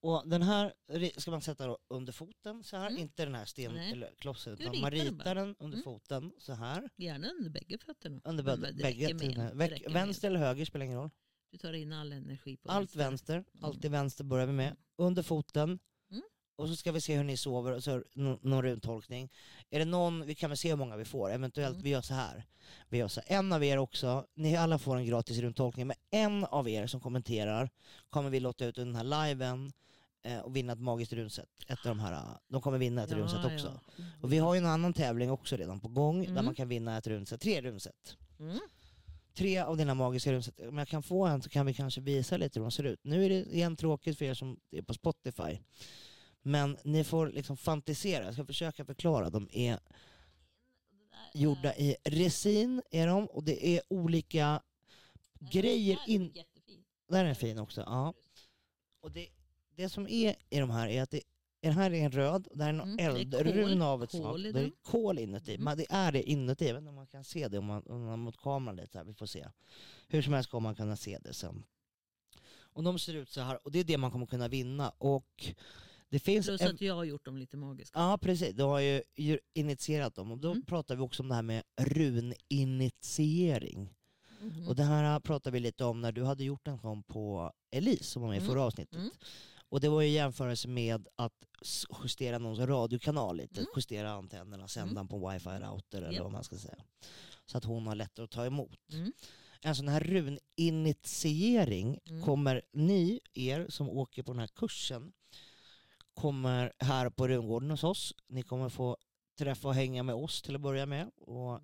Och 0.04 0.24
den 0.30 0.42
här 0.42 0.74
ska 1.20 1.32
man 1.32 1.42
sätta 1.42 1.78
under 1.88 2.14
foten 2.14 2.64
så 2.64 2.78
här, 2.78 2.88
Mm. 2.90 3.02
inte 3.02 3.26
den 3.26 3.36
här 3.36 3.46
sten 3.46 3.74
Nej. 3.74 3.92
eller 3.92 4.12
klossen, 4.20 4.56
Du 4.56 4.64
utan 4.64 4.82
man 4.82 4.92
ritar 4.92 5.36
den 5.36 5.56
under 5.60 5.78
Mm. 5.78 5.84
foten 5.84 6.32
så 6.38 6.54
här. 6.54 6.90
Gärna 6.98 7.30
under 7.30 7.50
bägge 7.50 7.78
fötterna. 7.78 8.22
Under 8.24 8.44
bägge, 8.44 9.14
med 9.54 9.82
Vänster 9.94 10.28
eller 10.28 10.40
höger 10.40 10.66
spelar 10.66 10.86
ingen 10.86 10.98
roll. 10.98 11.10
Du 11.52 11.58
tar 11.58 11.74
in 11.74 11.94
all 11.94 12.12
energi 12.12 12.58
på 12.58 12.70
Allt 12.72 12.96
vänster, 12.96 13.34
Mm. 13.36 13.46
alltid 13.62 13.92
vänster 13.92 14.24
börjar 14.24 14.46
vi 14.46 14.54
med. 14.54 14.76
Under 14.98 15.24
foten. 15.24 15.80
Mm. 16.12 16.24
Och 16.56 16.68
så 16.70 16.76
ska 16.76 16.92
vi 16.92 17.02
se 17.02 17.18
hur 17.18 17.24
ni 17.24 17.38
sover 17.38 17.72
och 17.72 17.84
så 17.84 18.04
nå- 18.14 18.40
någon 18.42 18.62
runtolkning. 18.64 19.30
Är 19.70 19.80
det 19.80 19.86
någon, 19.86 20.26
vi 20.26 20.36
kan 20.36 20.50
väl 20.50 20.58
se 20.58 20.70
hur 20.70 20.76
många 20.78 20.98
vi 20.98 21.06
får. 21.06 21.32
Eventuellt, 21.32 21.74
Mm. 21.76 21.84
vi 21.84 21.90
gör 21.90 22.02
så 22.02 22.14
här. 22.14 22.46
Vi 22.90 22.98
gör 22.98 23.08
så 23.08 23.22
här. 23.28 23.38
En 23.38 23.54
av 23.54 23.64
er 23.64 23.78
också, 23.78 24.26
ni 24.36 24.56
alla 24.56 24.80
får 24.80 24.96
en 24.98 25.06
gratis 25.06 25.38
runtolkning. 25.38 25.88
Men 25.88 25.98
en 26.12 26.44
av 26.46 26.70
er 26.70 26.88
som 26.88 27.00
kommenterar 27.02 27.70
kommer 28.10 28.30
vi 28.30 28.40
låta 28.40 28.66
ut 28.66 28.78
under 28.78 29.04
den 29.04 29.12
här 29.14 29.28
liven 29.28 29.72
och 30.44 30.56
vinna 30.56 30.74
ett 30.74 30.80
magiskt 30.80 31.14
runset. 31.14 31.50
Ett 31.68 31.80
av 31.86 31.86
de 31.86 32.00
här, 32.00 32.14
eh, 32.14 32.38
de 32.48 32.62
kommer 32.62 32.78
vinna 32.78 33.04
ett 33.04 33.12
runset 33.12 33.46
också. 33.46 33.80
Och 34.22 34.34
vi 34.34 34.38
har 34.38 34.54
ju 34.54 34.58
en 34.58 34.66
annan 34.66 34.94
tävling 34.94 35.32
också 35.32 35.56
redan 35.56 35.80
på 35.80 35.88
gång 35.88 36.22
där 36.22 36.32
Mm. 36.32 36.46
man 36.46 36.56
kan 36.56 36.68
vinna 36.68 36.98
ett 36.98 37.08
runset, 37.08 37.42
tre 37.42 37.62
runset. 37.62 38.18
Mm. 38.40 38.60
Tre 39.34 39.60
av 39.60 39.78
dina 39.78 39.94
magiska 39.94 40.32
runset. 40.34 40.60
Om 40.60 40.78
jag 40.78 40.88
kan 40.88 41.04
få 41.04 41.26
en 41.26 41.42
så 41.42 41.50
kan 41.50 41.66
vi 41.66 41.74
kanske 41.74 42.02
visa 42.02 42.38
lite 42.38 42.60
hur 42.60 42.64
de 42.66 42.72
ser 42.72 42.84
ut. 42.84 43.00
Nu 43.04 43.26
är 43.26 43.30
det 43.30 43.36
igen 43.56 43.76
tråkigt 43.76 44.18
för 44.18 44.26
er 44.26 44.34
som 44.34 44.60
är 44.72 44.82
på 44.82 44.94
Spotify. 44.94 45.60
Men 46.42 46.78
ni 46.84 47.04
får 47.04 47.28
liksom 47.28 47.58
fantisera, 47.58 48.26
jag 48.26 48.34
ska 48.34 48.46
försöka 48.46 48.86
förklara. 48.86 49.30
De 49.30 49.50
är 49.52 49.80
gjorda 51.34 51.76
i 51.76 51.96
resin 52.04 52.82
är 52.92 53.08
de, 53.08 53.26
och 53.26 53.44
det 53.44 53.68
är 53.68 53.82
olika 53.90 54.62
grejer 55.40 56.00
in... 56.08 56.34
Där 57.10 57.26
är 57.26 57.30
en 57.30 57.36
fin 57.36 57.60
också, 57.60 57.82
ja. 57.82 58.14
Och 59.02 59.12
det, 59.12 59.28
det 59.76 59.90
som 59.90 60.08
är 60.08 60.36
i 60.50 60.60
de 60.60 60.70
här 60.70 60.88
är 60.88 61.02
att 61.02 61.12
det, 61.12 61.22
den 61.62 61.74
här 61.74 61.94
är 61.94 62.06
en 62.06 62.12
röd, 62.12 62.48
och 62.48 62.58
där 62.58 62.66
är 62.66 62.70
en 62.70 62.82
Mm, 62.82 62.98
det 62.98 63.04
är 63.04 63.16
eldrun 63.16 63.70
kol- 63.70 63.82
av 63.82 64.04
ett 64.04 64.12
slag. 64.12 64.40
Det 64.54 64.60
är 64.60 64.72
kol 64.82 65.20
inuti. 65.20 65.54
Mm. 65.56 65.64
Men 65.64 65.78
det 65.78 65.86
är 65.90 66.12
det 66.12 66.30
inuti, 66.30 66.68
inte 66.70 66.90
om 66.90 66.96
man 66.96 67.08
kan 67.08 67.24
se 67.24 67.48
det 67.48 67.58
om 67.58 67.66
man, 67.66 67.84
om 67.86 68.06
man 68.06 68.20
mot 68.20 68.38
kameran 68.38 68.76
lite 68.76 68.98
här, 68.98 69.06
vi 69.06 69.14
får 69.14 69.26
se. 69.26 69.48
Hur 70.08 70.22
som 70.22 70.34
helst 70.34 70.50
kommer 70.50 70.70
man 70.70 70.76
kunna 70.76 70.96
se 70.96 71.18
det 71.24 71.34
sen. 71.34 71.64
Och 72.76 72.84
de 72.84 73.00
ser 73.00 73.14
ut 73.14 73.30
så 73.30 73.42
här, 73.42 73.60
och 73.64 73.72
det 73.72 73.80
är 73.80 73.84
det 73.84 73.98
man 73.98 74.12
kommer 74.12 74.26
kunna 74.26 74.48
vinna. 74.48 74.90
Och 74.98 75.54
det 76.10 76.20
finns 76.20 76.46
Plus 76.46 76.62
en, 76.62 76.76
att 76.76 76.82
jag 76.82 76.96
har 76.96 77.04
gjort 77.04 77.26
dem 77.26 77.38
lite 77.38 77.58
magiska. 77.58 78.00
Ja 78.00 78.18
precis, 78.22 78.56
du 78.56 78.64
har 78.64 78.80
ju 78.80 79.02
initierat 79.54 80.16
dem. 80.16 80.32
Och 80.32 80.38
då 80.38 80.52
Mm. 80.52 80.66
pratar 80.66 80.96
vi 80.96 81.02
också 81.02 81.24
om 81.24 81.30
det 81.30 81.36
här 81.36 81.42
med 81.42 81.64
runinitiering. 81.82 83.94
Mhm. 84.42 84.68
Och 84.68 84.76
det 84.76 84.84
här 84.84 85.20
pratar 85.20 85.52
vi 85.52 85.60
lite 85.60 85.86
om 85.86 86.02
när 86.02 86.12
du 86.12 86.24
hade 86.24 86.44
gjort 86.44 86.68
en 86.68 86.80
sån 86.80 87.04
på 87.04 87.52
Elise 87.72 88.04
som 88.04 88.22
var 88.22 88.30
med 88.30 88.38
i 88.38 88.42
Mm. 88.42 88.50
förra 88.50 88.64
avsnittet. 88.64 89.00
Mm. 89.74 89.76
Och 89.76 89.82
det 89.82 89.90
var 89.90 90.02
ju 90.02 90.10
jämförelse 90.10 90.68
med 90.68 91.08
att 91.16 91.34
justera 92.04 92.38
någons 92.38 92.60
radiokanal 92.60 93.38
lite, 93.38 93.60
Mm. 93.62 93.72
justera 93.76 94.12
antennerna, 94.12 94.68
sända 94.68 94.94
den 94.96 95.08
på 95.08 95.16
en 95.16 95.22
wifi-router 95.24 95.98
eller 95.98 96.12
Japp. 96.12 96.24
vad 96.24 96.32
man 96.32 96.44
ska 96.44 96.56
säga. 96.58 96.84
Så 97.46 97.58
att 97.58 97.64
hon 97.64 97.88
har 97.88 97.96
lättare 97.96 98.24
att 98.24 98.32
ta 98.32 98.46
emot. 98.46 98.80
Mm. 98.94 99.14
En 99.62 99.76
sån 99.76 99.88
här 99.88 100.00
runinitiering 100.02 102.00
Mm. 102.10 102.22
kommer 102.24 102.62
ni, 102.74 103.20
er 103.34 103.66
som 103.70 103.90
åker 103.90 104.24
på 104.24 104.32
den 104.34 104.40
här 104.40 104.48
kursen, 104.48 105.14
kommer 106.14 106.74
här 106.80 107.10
på 107.10 107.28
Rungården 107.28 107.72
hos 107.72 107.84
oss. 107.84 108.14
Ni 108.28 108.44
kommer 108.44 108.70
få 108.70 108.98
träffa 109.38 109.68
och 109.68 109.74
hänga 109.76 110.04
med 110.04 110.16
oss 110.16 110.42
till 110.42 110.56
att 110.56 110.62
börja 110.62 110.86
med 110.86 111.12
och 111.18 111.60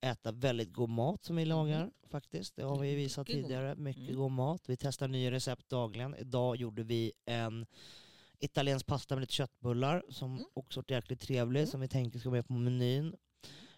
äta 0.00 0.32
väldigt 0.32 0.72
god 0.72 0.88
mat 0.90 1.24
som 1.24 1.36
vi 1.36 1.44
lagar 1.44 1.90
faktiskt. 2.10 2.56
Det 2.56 2.62
har 2.62 2.78
vi 2.78 2.88
Mm, 2.88 2.96
visat 3.00 3.28
mycket 3.28 3.42
god 3.42 3.48
tidigare. 3.48 3.74
Mycket 3.74 4.02
Mm. 4.02 4.16
god 4.16 4.30
mat. 4.32 4.62
Vi 4.68 4.76
testar 4.76 5.08
nya 5.08 5.30
recept 5.30 5.68
dagligen. 5.68 6.14
Idag 6.14 6.56
gjorde 6.56 6.82
vi 6.82 7.12
en 7.24 7.66
italiensk 8.40 8.86
pasta 8.86 9.14
med 9.14 9.20
lite 9.20 9.32
köttbullar 9.32 10.02
som 10.08 10.32
Mm. 10.34 10.44
också 10.54 10.80
är 10.88 10.92
jäkligt 10.92 11.20
trevlig 11.20 11.60
Mm. 11.60 11.70
som 11.70 11.80
vi 11.80 11.88
tänker 11.88 12.18
ska 12.18 12.30
med 12.30 12.46
på 12.46 12.52
menyn 12.52 13.14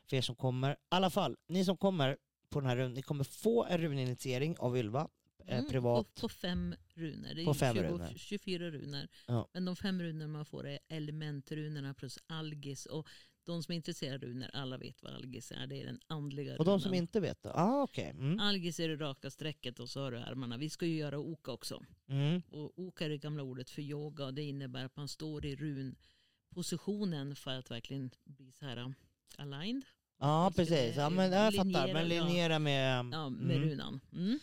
för 0.07 0.17
er 0.17 0.21
som 0.23 0.35
kommer. 0.37 0.73
I 0.73 0.77
alla 0.89 1.11
fall, 1.11 1.37
ni 1.49 1.65
som 1.65 1.77
kommer 1.77 2.17
på 2.49 2.61
den 2.61 2.69
här 2.69 2.77
runden, 2.77 2.95
ni 2.95 3.03
kommer 3.03 3.25
få 3.25 3.65
en 3.65 3.79
runinitiering 3.79 4.57
av 4.59 4.77
Ylva 4.79 5.09
eh, 5.47 5.59
Mm, 5.59 5.71
privat. 5.71 6.15
På, 6.15 6.21
på 6.21 6.29
fem 6.29 6.75
runor. 6.95 7.35
Det 7.35 7.43
är 7.43 7.45
På 7.45 7.55
fem 7.55 7.75
20, 7.77 7.83
runor. 7.89 8.09
24 8.17 8.71
runor. 8.71 9.09
Ja. 9.27 9.49
Men 9.53 9.65
de 9.65 9.77
fem 9.77 10.03
runor 10.03 10.27
man 10.27 10.45
får 10.45 10.67
är 10.67 10.79
elementrunorna 10.89 11.95
plus 11.95 12.19
algis. 12.27 12.87
Och 12.87 13.09
de 13.45 13.63
som 13.63 13.73
är 13.73 13.77
intresserade 13.77 14.27
av 14.27 14.33
runor, 14.33 14.51
alla 14.53 14.79
vet 14.79 15.03
vad 15.03 15.15
algis 15.15 15.53
är. 15.53 15.67
Det 15.67 15.83
är 15.83 15.87
den 15.87 16.01
andliga 16.07 16.53
Och 16.53 16.65
de 16.65 16.71
runan. 16.71 16.81
som 16.81 16.95
inte 16.95 17.21
vet 17.21 17.43
då? 17.43 17.51
Ah, 17.51 17.83
okej. 17.83 18.11
Mm. 18.11 18.41
Algis 18.41 18.81
är 18.81 18.89
det 18.89 18.97
raka 18.97 19.31
strecket 19.31 19.81
och 19.81 19.89
så 19.89 20.01
har 20.01 20.11
du 20.11 20.19
armarna. 20.19 20.57
Vi 20.57 20.71
ska 20.71 20.87
ju 20.87 20.97
göra 20.97 21.19
oka 21.19 21.53
också. 21.53 21.83
Mm. 22.09 22.43
Och 22.51 22.79
oka 22.79 23.05
är 23.05 23.09
det 23.09 23.19
gamla 23.19 23.43
ordet 23.43 23.71
för 23.71 23.83
yoga 23.83 24.25
och 24.25 24.35
det 24.35 24.43
innebär 24.43 24.85
att 24.85 24.97
man 24.97 25.09
står 25.09 25.47
i 25.47 25.57
runpositionen 25.57 27.37
för 27.37 27.51
att 27.51 27.71
verkligen 27.71 28.11
bli 28.25 28.53
så 28.53 28.65
här 28.65 28.77
um, 28.77 28.95
aligned 29.37 29.85
Ja, 30.21 30.51
ska, 30.53 30.63
precis. 30.63 30.97
Ja, 30.97 31.03
eh, 31.03 31.11
men 31.11 31.33
jag 31.33 31.55
fattar. 31.55 31.93
Men 31.93 32.09
linjera 32.09 32.59
med... 32.59 33.09
ja, 33.13 33.29
med 33.29 33.57
mm. 33.57 33.69
runan. 33.69 34.01
Mm. 34.13 34.39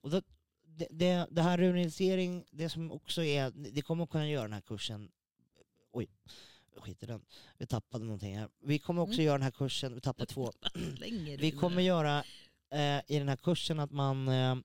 Och 0.00 0.10
då, 0.10 0.22
det, 0.62 0.86
det, 0.90 1.26
det 1.30 1.42
här 1.42 1.58
runinitiering, 1.58 2.44
det 2.50 2.68
som 2.68 2.92
också 2.92 3.22
är, 3.22 3.50
det 3.50 3.82
kommer 3.82 4.04
att 4.04 4.10
kunna 4.10 4.28
göra 4.28 4.42
den 4.42 4.52
här 4.52 4.60
kursen, 4.60 5.10
oj, 5.92 6.08
skit 6.80 7.02
i 7.02 7.06
den, 7.06 7.20
vi 7.58 7.66
tappade 7.66 8.04
någonting 8.04 8.38
här. 8.38 8.48
Vi 8.62 8.78
kommer 8.78 9.02
också 9.02 9.14
Mm. 9.14 9.24
göra 9.26 9.38
den 9.38 9.42
här 9.42 9.50
kursen, 9.50 9.94
vi 9.94 10.00
tappade 10.00 10.26
två, 10.26 10.52
vi 11.38 11.50
kommer 11.50 11.82
göra 11.82 12.18
eh, 12.70 12.98
i 13.06 13.18
den 13.18 13.28
här 13.28 13.36
kursen 13.36 13.80
att 13.80 13.90
man 13.90 14.28
eh, 14.28 14.56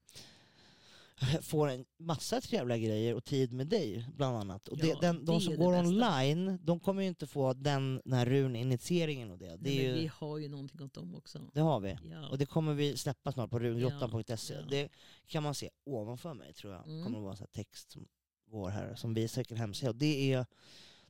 får 1.41 1.69
en 1.69 1.85
massa 1.97 2.41
trevliga 2.41 2.77
grejer 2.77 3.13
och 3.15 3.23
tid 3.25 3.53
med 3.53 3.67
dig 3.67 4.05
bland 4.15 4.37
annat. 4.37 4.67
Och 4.67 4.77
det, 4.77 4.87
Ja, 4.87 4.97
den, 5.01 5.25
de 5.25 5.41
som 5.41 5.55
går 5.55 5.73
online, 5.79 6.59
de 6.61 6.79
kommer 6.79 7.01
ju 7.01 7.07
inte 7.07 7.27
få 7.27 7.53
den, 7.53 8.01
den 8.05 8.13
här 8.13 8.25
runinitieringen 8.25 9.31
och 9.31 9.37
det. 9.37 9.45
Det, 9.45 9.57
Nej, 9.61 9.85
ju, 9.85 9.93
Vi 9.93 10.07
har 10.13 10.37
ju 10.37 10.49
någonting 10.49 10.81
åt 10.81 10.93
dem 10.93 11.15
också. 11.15 11.39
det 11.53 11.61
har 11.61 11.79
vi. 11.79 11.97
Ja. 12.11 12.29
Och 12.29 12.37
det 12.37 12.45
kommer 12.45 12.73
vi 12.73 12.97
släppa 12.97 13.31
snart 13.31 13.49
på 13.49 13.59
rungrottan.se. 13.59 14.53
Ja. 14.53 14.61
Det 14.69 14.89
kan 15.27 15.43
man 15.43 15.55
se 15.55 15.69
ovanför 15.83 16.33
mig 16.33 16.53
tror 16.53 16.73
jag. 16.73 16.87
Mm. 16.87 17.03
kommer 17.03 17.17
det 17.17 17.23
vara 17.23 17.35
här 17.35 17.47
text 17.47 17.91
som 17.91 18.07
går 18.51 18.69
här 18.69 18.95
som 18.95 19.13
visar 19.13 19.41
vilken 19.41 19.57
hemsida. 19.57 19.89
Och 19.89 19.95
det 19.95 20.33
är 20.33 20.45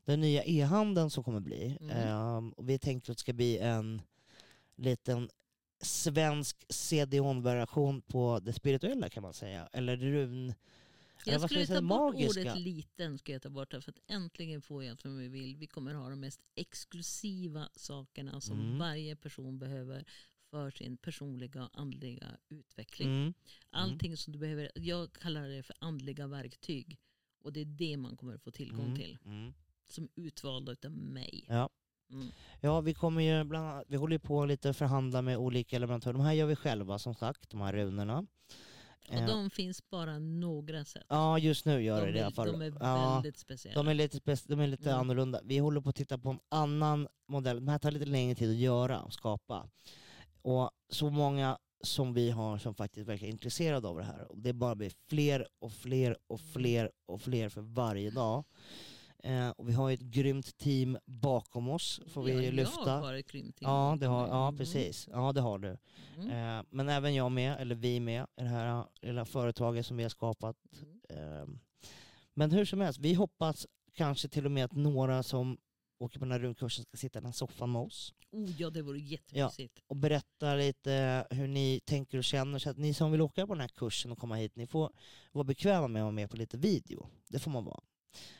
den 0.06 0.22
nya 0.22 0.44
e-handeln 0.44 1.10
som 1.10 1.24
kommer 1.24 1.40
bli. 1.40 1.78
Mm. 1.82 1.98
Ehm, 1.98 2.52
och 2.52 2.70
vi 2.70 2.80
tänkte 2.80 3.12
att 3.12 3.18
det 3.18 3.22
ska 3.22 3.34
bli 3.34 3.58
en 3.58 4.02
liten 4.76 5.30
svensk 5.82 6.66
CD-ON-version 6.70 8.02
på 8.02 8.40
det 8.40 8.54
spirituella 8.54 9.10
kan 9.10 9.24
man 9.24 9.34
säga. 9.34 9.70
Eller 9.74 9.98
run... 9.98 10.54
Jag 11.26 11.42
skulle 11.42 11.68
ta 11.68 11.74
bort 11.82 11.84
magiska. 12.14 12.42
ordet 12.42 12.60
liten. 12.60 13.18
Ska 13.18 13.32
jag 13.32 13.42
ta 13.42 13.50
bort 13.50 13.72
för 13.72 13.78
att 13.90 14.00
äntligen 14.08 14.62
får 14.62 14.84
jag 14.84 15.02
som 15.02 15.18
vi 15.18 15.28
vill. 15.28 15.56
Vi 15.56 15.68
kommer 15.68 15.94
ha 15.94 16.10
de 16.10 16.20
mest 16.20 16.42
exklusiva 16.56 17.70
sakerna 17.76 18.42
som 18.42 18.60
Mm. 18.60 18.78
varje 18.80 19.16
person 19.16 19.60
behöver 19.60 20.06
för 20.50 20.72
sin 20.72 20.98
personliga 20.98 21.70
andliga 21.74 22.28
utveckling. 22.50 23.10
Mm. 23.10 23.34
Allting 23.70 24.18
som 24.18 24.34
du 24.34 24.40
behöver, 24.40 24.72
jag 24.76 25.14
kallar 25.14 25.48
det 25.48 25.64
för 25.64 25.76
andliga 25.80 26.28
verktyg. 26.28 26.98
Och 27.42 27.54
det 27.54 27.62
är 27.62 27.66
det 27.66 27.98
man 27.98 28.18
kommer 28.18 28.38
få 28.38 28.52
tillgång 28.52 28.86
Mm. 28.86 28.96
till. 28.96 29.18
Som 29.88 30.04
är 30.04 30.10
utvalda 30.22 30.72
utav 30.72 30.92
mig. 30.92 31.46
Ja. 31.50 31.70
Mm. 32.12 32.28
Ja, 32.62 32.82
vi 32.82 32.94
kommer 32.94 33.22
ju 33.22 33.44
bland 33.44 33.68
annat, 33.68 33.86
vi 33.88 33.96
håller 33.98 34.16
ju 34.16 34.20
på 34.20 34.46
lite 34.46 34.70
att 34.70 34.78
förhandla 34.78 35.22
med 35.22 35.38
olika 35.38 35.80
leverantörer. 35.80 36.14
De 36.14 36.22
här 36.22 36.34
gör 36.34 36.46
vi 36.46 36.56
själva 36.56 37.00
som 37.00 37.16
sagt, 37.16 37.50
de 37.50 37.62
här 37.62 37.74
runorna. 37.74 38.26
Och 39.10 39.14
Eh, 39.16 39.28
de 39.28 39.50
finns 39.50 39.90
bara 39.90 40.20
några 40.20 40.86
sätt. 40.86 41.06
Ja, 41.10 41.40
just 41.40 41.66
nu 41.66 41.82
gör 41.84 42.06
de, 42.06 42.12
det 42.12 42.18
i 42.18 42.22
alla 42.22 42.32
fall. 42.32 42.52
de 42.52 42.62
är 42.62 42.74
ja, 42.80 43.14
väldigt 43.14 43.38
speciella. 43.38 43.84
de 43.84 43.90
är 43.90 43.94
lite, 43.94 44.18
spec- 44.18 44.46
de 44.48 44.60
är 44.60 44.68
lite 44.68 44.90
Mm. 44.90 45.00
annorlunda. 45.00 45.40
Vi 45.44 45.58
håller 45.58 45.82
på 45.82 45.90
att 45.90 45.96
titta 45.96 46.18
på 46.18 46.30
en 46.30 46.40
annan 46.50 47.08
modell. 47.28 47.56
De 47.56 47.68
här 47.68 47.80
tar 47.80 47.92
lite 47.92 48.06
längre 48.06 48.36
tid 48.36 48.50
att 48.50 48.56
göra 48.56 49.02
och 49.02 49.14
skapa. 49.14 49.70
Och 50.42 50.72
så 50.90 51.10
många 51.10 51.58
som 51.84 52.14
vi 52.14 52.30
har 52.30 52.58
som 52.58 52.76
faktiskt 52.76 53.08
verkar 53.08 53.28
intresserade 53.28 53.88
av 53.88 53.98
det 53.98 54.04
här. 54.04 54.32
Och 54.32 54.38
det 54.38 54.54
bara 54.54 54.76
blir 54.76 54.92
fler 55.10 55.48
och 55.60 55.72
fler 55.72 56.18
och 56.28 56.42
fler 56.42 56.92
och 57.06 57.22
fler 57.22 57.50
för 57.50 57.62
varje 57.62 58.10
dag. 58.12 58.44
Eh, 59.24 59.50
och 59.50 59.70
vi 59.70 59.74
har 59.74 59.90
ju 59.90 59.94
ett 59.94 60.00
grymt 60.02 60.58
team 60.58 60.98
bakom 61.06 61.70
oss, 61.70 62.02
får 62.08 62.24
vi 62.24 62.46
ja, 62.46 62.52
lyfta. 62.52 62.90
Jag 62.90 63.02
har 63.02 63.14
ett 63.14 63.32
grymt 63.32 63.56
team 63.58 63.72
Ja, 63.72 63.98
det 64.00 64.06
har, 64.06 64.28
ja, 64.28 64.48
Mm. 64.48 64.58
precis. 64.58 65.08
Ja, 65.12 65.32
det 65.34 65.42
har 65.42 65.60
du. 65.60 65.78
Mm. 66.18 66.30
Eh, 66.60 66.66
men 66.70 66.90
även 66.90 67.16
jag 67.16 67.32
med, 67.32 67.58
eller 67.60 67.76
vi 67.76 68.00
med, 68.00 68.24
i 68.38 68.42
det 68.42 68.48
här 68.50 68.86
lilla 69.02 69.26
företaget 69.26 69.86
som 69.86 69.98
vi 69.98 70.04
har 70.04 70.10
skapat. 70.10 70.58
Mm. 71.10 71.42
Eh, 71.42 71.48
men 72.34 72.52
hur 72.52 72.66
som 72.66 72.82
helst, 72.82 73.00
vi 73.00 73.14
hoppas 73.14 73.68
kanske 73.94 74.28
till 74.28 74.46
och 74.46 74.52
med 74.52 74.66
att 74.66 74.72
några 74.76 75.24
som 75.24 75.58
åker 76.00 76.20
på 76.20 76.26
den 76.26 76.32
här 76.32 76.40
runkursen 76.40 76.86
ska 76.86 76.98
sitta 76.98 77.20
i 77.20 77.22
den 77.22 77.26
här 77.26 77.34
soffan 77.34 77.72
med 77.72 77.82
oss 77.82 78.14
Oh, 78.32 78.50
ja, 78.62 78.70
det 78.70 78.82
vore 78.82 79.00
jättemysigt. 79.00 79.80
och 79.88 79.96
berätta 79.96 80.56
lite 80.56 81.28
hur 81.30 81.48
ni 81.48 81.80
tänker 81.86 82.18
och 82.18 82.24
känner. 82.24 82.60
Så 82.60 82.70
att 82.70 82.78
ni 82.78 82.94
som 82.94 83.12
vill 83.12 83.22
åka 83.22 83.48
på 83.48 83.54
den 83.54 83.62
här 83.62 83.68
kursen 83.68 84.12
och 84.12 84.18
komma 84.18 84.36
hit, 84.36 84.56
ni 84.56 84.68
får 84.68 84.92
vara 85.32 85.44
bekväma 85.44 85.88
med 85.88 86.02
att 86.02 86.04
vara 86.06 86.12
med 86.12 86.30
på 86.30 86.38
lite 86.38 86.58
video. 86.58 87.08
Det 87.30 87.40
får 87.40 87.52
man 87.52 87.66
vara. 87.66 87.80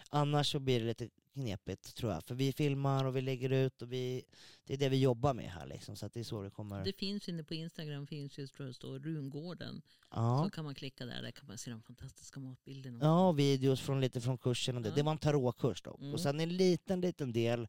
Annars 0.10 0.52
så 0.52 0.60
blir 0.60 0.80
det 0.80 0.86
lite 0.86 1.10
knepigt 1.34 1.96
tror 1.96 2.12
jag. 2.12 2.24
För 2.24 2.36
vi 2.36 2.54
filmar 2.54 3.06
och 3.06 3.16
vi 3.16 3.22
lägger 3.22 3.50
ut 3.50 3.82
och 3.82 3.92
vi, 3.92 4.24
det 4.64 4.74
är 4.74 4.78
det 4.78 4.90
vi 4.90 5.02
jobbar 5.02 5.34
med 5.34 5.52
här 5.52 5.66
liksom. 5.66 5.96
Så 5.96 6.06
att 6.06 6.14
det 6.14 6.20
är 6.20 6.24
så 6.24 6.42
det 6.42 6.50
kommer. 6.50 6.86
Det 6.86 6.94
finns 6.94 7.30
inne 7.30 7.44
på 7.44 7.54
Instagram, 7.54 8.08
finns 8.08 8.38
just 8.38 8.56
tror 8.56 8.68
jag 8.68 8.76
står 8.76 9.00
Rungården. 9.00 9.82
Ja. 10.10 10.44
Så 10.46 10.52
kan 10.52 10.64
man 10.66 10.76
klicka 10.76 11.06
där, 11.06 11.22
där 11.22 11.32
kan 11.32 11.48
man 11.48 11.58
se 11.58 11.72
de 11.72 11.82
fantastiska 11.82 12.40
matbilderna. 12.40 13.00
Ja, 13.02 13.32
videos 13.32 13.82
från 13.82 14.02
lite 14.02 14.22
från 14.22 14.38
kursen 14.38 14.76
och 14.76 14.82
det. 14.82 14.90
Ja. 14.90 14.96
Det 14.96 15.04
var 15.04 15.12
en 15.12 15.18
tarotkurs 15.18 15.82
dock. 15.82 16.00
Mm. 16.00 16.14
Och 16.14 16.20
sen 16.20 16.40
en 16.40 16.58
liten, 16.58 17.02
liten 17.02 17.32
del 17.32 17.68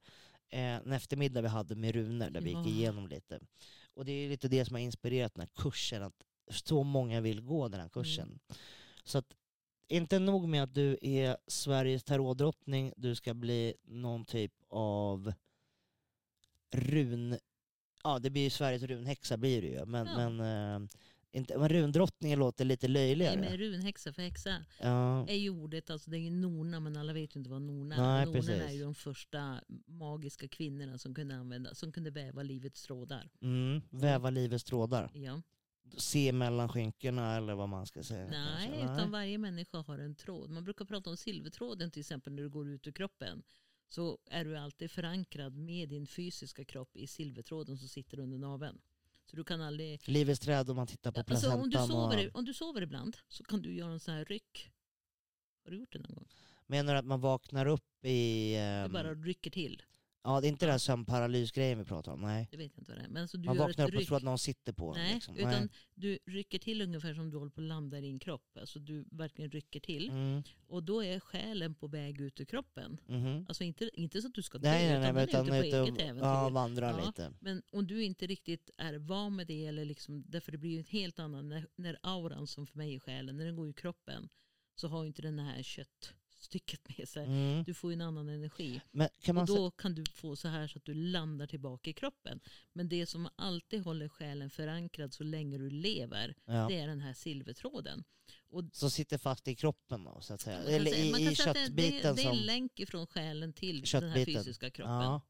eh, 0.49 0.61
en 0.61 0.93
eftermiddag 0.93 1.43
vi 1.43 1.49
hade 1.49 1.75
med 1.75 1.95
runor 1.95 2.31
där 2.31 2.41
vi 2.41 2.51
gick 2.51 2.67
igenom 2.67 3.09
lite. 3.09 3.41
Och 3.95 4.05
det 4.05 4.13
är 4.13 4.29
lite 4.29 4.49
det 4.49 4.65
som 4.65 4.75
har 4.75 4.81
inspirerat 4.81 5.35
den 5.35 5.41
här 5.41 5.63
kursen, 5.63 6.03
att 6.03 6.15
så 6.51 6.83
många 6.83 7.21
vill 7.21 7.41
gå 7.41 7.69
den 7.69 7.81
här 7.81 7.89
kursen. 7.89 8.29
Mm. 8.29 8.41
Så 9.05 9.19
att 9.19 9.35
inte 9.89 10.19
nog 10.19 10.49
med 10.49 10.63
att 10.63 10.75
du 10.75 10.99
är 11.03 11.37
Sveriges 11.47 12.05
tarotdrottning, 12.05 12.93
du 12.97 13.15
ska 13.15 13.35
bli 13.35 13.75
någon 13.83 14.25
typ 14.25 14.53
av 14.69 15.33
run... 16.71 17.39
Ja, 18.05 18.19
det 18.19 18.31
blir 18.31 18.43
ju 18.43 18.51
Sveriges 18.51 18.83
runhäxa 18.83 19.37
blir 19.37 19.63
det 19.63 19.69
ju. 19.69 19.85
Men, 19.87 20.07
Ja. 20.07 20.29
men, 20.31 20.41
eh, 20.85 20.89
inte, 21.33 21.59
men 21.59 21.69
rundrottningen 21.69 22.39
låter 22.39 22.65
lite 22.65 22.89
löjligare. 22.89 23.41
Nej, 23.41 23.51
men 23.51 23.59
runhäxa 23.59 24.13
för 24.13 24.23
häxa 24.23 24.65
ja. 24.81 25.29
är 25.29 25.35
ju 25.37 25.51
ordet, 25.51 25.91
alltså 25.91 26.11
det 26.11 26.17
är 26.17 26.21
ju 26.21 26.31
norna 26.31 26.81
men 26.81 26.97
alla 26.97 27.13
vet 27.13 27.37
ju 27.37 27.39
inte 27.41 27.51
vad 27.51 27.63
norna 27.63 28.21
är. 28.23 28.33
Precis. 28.33 28.51
är 28.51 28.71
ju 28.73 28.83
de 28.83 28.95
första 28.95 29.61
magiska 29.87 30.49
kvinnorna 30.49 30.99
som 30.99 31.15
kunde 31.15 31.37
använda, 31.37 31.75
som 31.75 31.93
kunde 31.93 32.11
väva 32.11 32.43
livets 32.43 32.83
trådar. 32.83 33.31
Mm, 33.43 33.83
väva 33.91 34.31
livets 34.31 34.65
trådar. 34.65 35.11
Ja. 35.15 35.43
Se 35.97 36.33
mellan 36.33 36.69
skinkorna 36.69 37.37
eller 37.37 37.55
vad 37.55 37.69
man 37.69 37.87
ska 37.87 38.03
säga. 38.03 38.27
Nej, 38.27 38.69
kanske. 38.69 38.95
utan 38.95 39.11
varje 39.11 39.39
människa 39.39 39.79
har 39.79 39.99
en 39.99 40.15
tråd. 40.15 40.51
Man 40.51 40.65
brukar 40.65 40.85
prata 40.85 41.11
om 41.11 41.17
silvertråden 41.17 41.91
till 41.91 42.01
exempel 42.01 42.33
när 42.33 42.43
du 42.43 42.49
går 42.49 42.69
ut 42.69 42.87
ur 42.87 42.93
kroppen. 42.93 43.43
Så 43.89 44.19
är 44.31 44.45
du 44.45 44.59
alltid 44.59 44.91
förankrad 44.91 45.57
med 45.57 45.89
din 45.89 46.07
fysiska 46.07 46.65
kropp 46.65 46.97
i 46.97 47.07
silvertråden 47.07 47.79
som 47.79 47.89
sitter 47.89 48.19
under 48.21 48.39
naveln. 48.39 48.81
Så 49.27 49.37
du 49.37 49.45
kan 49.45 49.61
aldrig... 49.61 50.09
Livets 50.09 50.41
träd 50.41 50.71
om 50.71 50.77
man 50.77 50.87
tittar 50.87 51.13
på 51.13 51.21
Alltså, 51.21 51.51
om, 51.51 51.63
du 51.63 51.71
placentan. 51.71 52.11
sover, 52.11 52.29
och... 52.29 52.37
om 52.37 52.45
du 52.45 52.55
sover 52.55 52.83
ibland 52.83 53.17
så 53.29 53.45
kan 53.45 53.63
du 53.63 53.75
göra 53.75 53.93
en 53.93 54.01
sån 54.01 54.15
här 54.15 54.25
ryck. 54.25 54.71
Har 55.65 55.71
du 55.71 55.79
gjort 55.79 55.93
det 55.93 55.99
någon 55.99 56.15
gång? 56.15 56.29
Menar 56.67 56.93
du 56.93 56.99
att 56.99 57.07
man 57.07 57.21
vaknar 57.21 57.67
upp 57.67 58.05
i... 58.05 58.53
Du 58.53 58.59
ehm, 58.59 58.93
bara 58.93 59.15
rycker 59.15 59.51
till. 59.51 59.83
Ja, 60.27 60.41
det 60.41 60.47
är 60.47 60.49
inte 60.49 60.67
den 60.67 60.71
här 60.71 60.79
sömnparalysgrejen 60.79 61.79
vi 61.79 61.85
pratar 61.85 62.13
om. 62.13 62.21
Nej. 62.21 62.49
Det 62.51 62.57
vet 62.57 62.73
jag 62.75 62.81
inte 62.81 62.91
vad 62.93 63.01
det 63.01 63.05
är. 63.05 63.09
Men 63.09 63.23
alltså 63.23 63.37
du 63.39 63.47
Man 63.47 63.57
gör 63.57 63.63
vaknar 63.67 63.85
ett 63.85 63.89
upp 63.89 63.95
och 63.95 63.99
ryck. 64.01 64.09
tror 64.09 64.17
att 64.17 64.23
någon 64.23 64.39
sitter 64.39 64.73
på 64.73 64.89
en. 64.95 64.95
Nej, 65.01 65.15
liksom. 65.15 65.37
utan 65.37 65.69
du 65.95 66.19
rycker 66.27 66.59
till 66.59 66.83
ungefär 66.83 67.15
som 67.15 67.31
du 67.31 67.37
håller 67.39 67.51
på 67.51 67.61
att 67.61 67.67
landa 67.67 67.99
i 67.99 68.01
din 68.01 68.19
kropp. 68.19 68.59
Alltså 68.61 68.79
du 68.79 69.05
verkligen 69.11 69.51
rycker 69.51 69.81
till. 69.81 70.09
Mm. 70.11 70.43
Och 70.67 70.83
då 70.83 71.05
är 71.05 71.21
själen 71.21 71.75
på 71.75 71.87
väg 71.87 72.21
ut 72.21 72.41
ur 72.41 72.45
kroppen. 72.45 73.01
mhm. 73.07 73.45
Alltså 73.49 73.65
inte, 73.65 73.91
inte 74.01 74.23
så 74.23 74.29
att 74.29 74.35
du 74.35 74.43
ska 74.43 74.59
dö, 74.59 74.69
Nej, 74.69 75.01
nej, 75.01 75.13
nej, 75.13 75.25
utan 75.25 75.47
men 75.47 75.55
den 75.55 75.55
är 75.55 75.69
utan 75.69 75.69
ute 75.69 75.71
på 75.71 75.85
eget 75.85 75.95
och 75.95 76.01
äventyr. 76.09 76.27
ja, 76.27 76.49
vandrar 76.49 76.99
Ja. 76.99 77.07
lite. 77.07 77.33
Men 77.41 77.63
om 77.73 77.87
du 77.87 78.05
inte 78.05 78.27
riktigt 78.27 78.71
är 78.77 78.95
van 78.99 79.37
med 79.37 79.47
det, 79.47 79.67
eller 79.67 79.85
liksom, 79.85 80.25
därför 80.27 80.53
det 80.53 80.59
blir 80.59 80.71
ju 80.71 80.79
en 80.79 80.85
helt 80.85 81.19
annan, 81.19 81.49
när, 81.49 81.67
när 81.77 81.99
auran 82.03 82.47
som 82.47 82.67
för 82.67 82.79
mig 82.79 82.95
är 82.95 82.99
själen, 82.99 83.37
när 83.37 83.45
den 83.45 83.57
går 83.57 83.69
i 83.69 83.73
kroppen 83.73 84.29
så 84.77 84.89
har 84.89 85.03
ju 85.03 85.07
inte 85.07 85.23
den 85.23 85.39
här 85.39 85.63
köttstycket 86.45 86.81
med 86.99 87.09
sig. 87.09 87.25
Mm. 87.27 87.65
Du 87.65 87.75
får 87.75 87.91
ju 87.91 87.95
en 87.95 88.01
annan 88.01 88.29
energi. 88.29 88.81
Och 89.37 89.47
då 89.47 89.71
kan 89.71 89.95
du 89.95 90.05
få 90.15 90.37
så 90.37 90.49
här 90.49 90.67
så 90.69 90.79
att 90.79 90.85
du 90.85 90.95
landar 90.95 91.47
tillbaka 91.47 91.91
i 91.91 91.93
kroppen. 91.93 92.41
Men 92.73 92.89
det 92.89 93.07
som 93.07 93.29
alltid 93.37 93.83
håller 93.85 94.09
själen 94.09 94.51
förankrad 94.51 95.13
så 95.15 95.25
länge 95.25 95.59
du 95.59 95.71
lever, 95.71 96.35
Ja. 96.45 96.67
det 96.69 96.79
är 96.81 96.87
den 96.87 97.01
här 97.01 97.13
silvertråden. 97.15 98.05
Och 98.51 98.65
Så 98.73 98.91
sitter 98.91 99.19
fast 99.19 99.49
i 99.49 99.55
kroppen 99.55 100.05
då, 100.05 100.21
så 100.21 100.35
att 100.35 100.41
säga. 100.41 100.57
man 100.57 100.67
kan 100.67 100.75
Eller 100.75 100.91
säga- 100.91 101.05
i, 101.05 101.11
man 101.11 101.21
kan 101.21 101.33
i 101.33 101.37
säga 101.37 101.51
att 101.51 101.55
det- 101.57 101.61
köttbiten 101.67 102.15
det, 102.17 102.23
det 102.23 102.29
är 102.29 102.31
som... 102.31 102.39
en 102.39 102.47
länk 102.47 102.81
ifrån 102.81 103.07
själen 103.07 103.53
till 103.53 103.81
den 103.93 104.03
här 104.03 104.15
Köttbiten. 104.17 104.45
fysiska 104.45 104.71
kroppen. 104.71 104.93
Ja. 104.95 105.21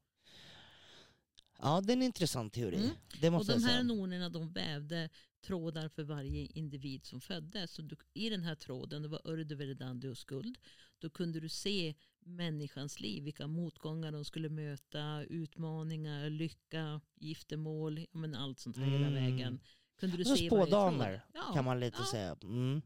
ja, 1.59 1.81
det 1.81 1.93
är 1.93 1.97
en 1.97 2.03
intressant 2.03 2.53
teori. 2.53 2.77
Mm. 2.77 2.89
Det 3.21 3.27
Och 3.27 3.33
måste 3.33 3.53
de 3.53 3.61
jag 3.61 3.67
här 3.67 3.73
säga. 3.73 3.83
nornerna 3.83 4.29
de 4.29 4.51
vävde 4.53 5.09
trådar 5.45 5.89
för 5.89 6.03
varje 6.03 6.45
individ 6.45 7.05
som 7.05 7.21
föddes. 7.21 7.71
Så 7.71 7.81
du, 7.81 7.95
I 8.13 8.29
den 8.29 8.43
här 8.43 8.55
tråden, 8.55 9.01
det 9.01 9.07
var 9.07 9.21
Urdu, 9.27 9.55
Verdandi 9.55 10.07
och 10.07 10.17
skuld, 10.17 10.57
då 10.99 11.09
kunde 11.09 11.39
du 11.39 11.49
se 11.49 11.93
människans 12.19 12.99
liv, 12.99 13.23
vilka 13.23 13.47
motgångar 13.47 14.11
de 14.11 14.25
skulle 14.25 14.49
möta, 14.49 15.23
utmaningar, 15.29 16.29
lycka, 16.29 17.01
giftermål, 17.15 17.99
ja, 17.99 18.05
men 18.19 18.35
allt 18.35 18.59
sånt 18.59 18.77
här 18.77 18.85
hela 18.85 19.07
Mm. 19.07 19.13
vägen. 19.13 19.59
Kunde 19.99 20.17
du 20.17 20.25
Så 20.25 20.35
se 20.35 20.45
spådamer. 20.47 21.21
Ja, 21.33 21.41
kan 21.53 21.65
man 21.65 21.79
lite 21.79 21.97
ja. 21.99 22.05
säga. 22.11 22.37
Mm. 22.43 22.81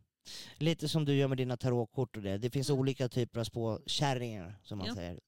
Lite 0.57 0.89
som 0.89 1.05
du 1.05 1.13
gör 1.15 1.27
med 1.27 1.37
dina 1.37 1.57
tarotkort 1.57 2.17
och 2.17 2.23
det. 2.23 2.37
Det 2.37 2.49
finns 2.49 2.69
Mm. 2.69 2.79
olika 2.79 3.09
typer 3.09 3.39
av 3.39 3.43
spåkärringar 3.43 4.59
som 4.63 4.77
man 4.77 4.87
Ja. 4.87 4.95
säger. 4.95 5.19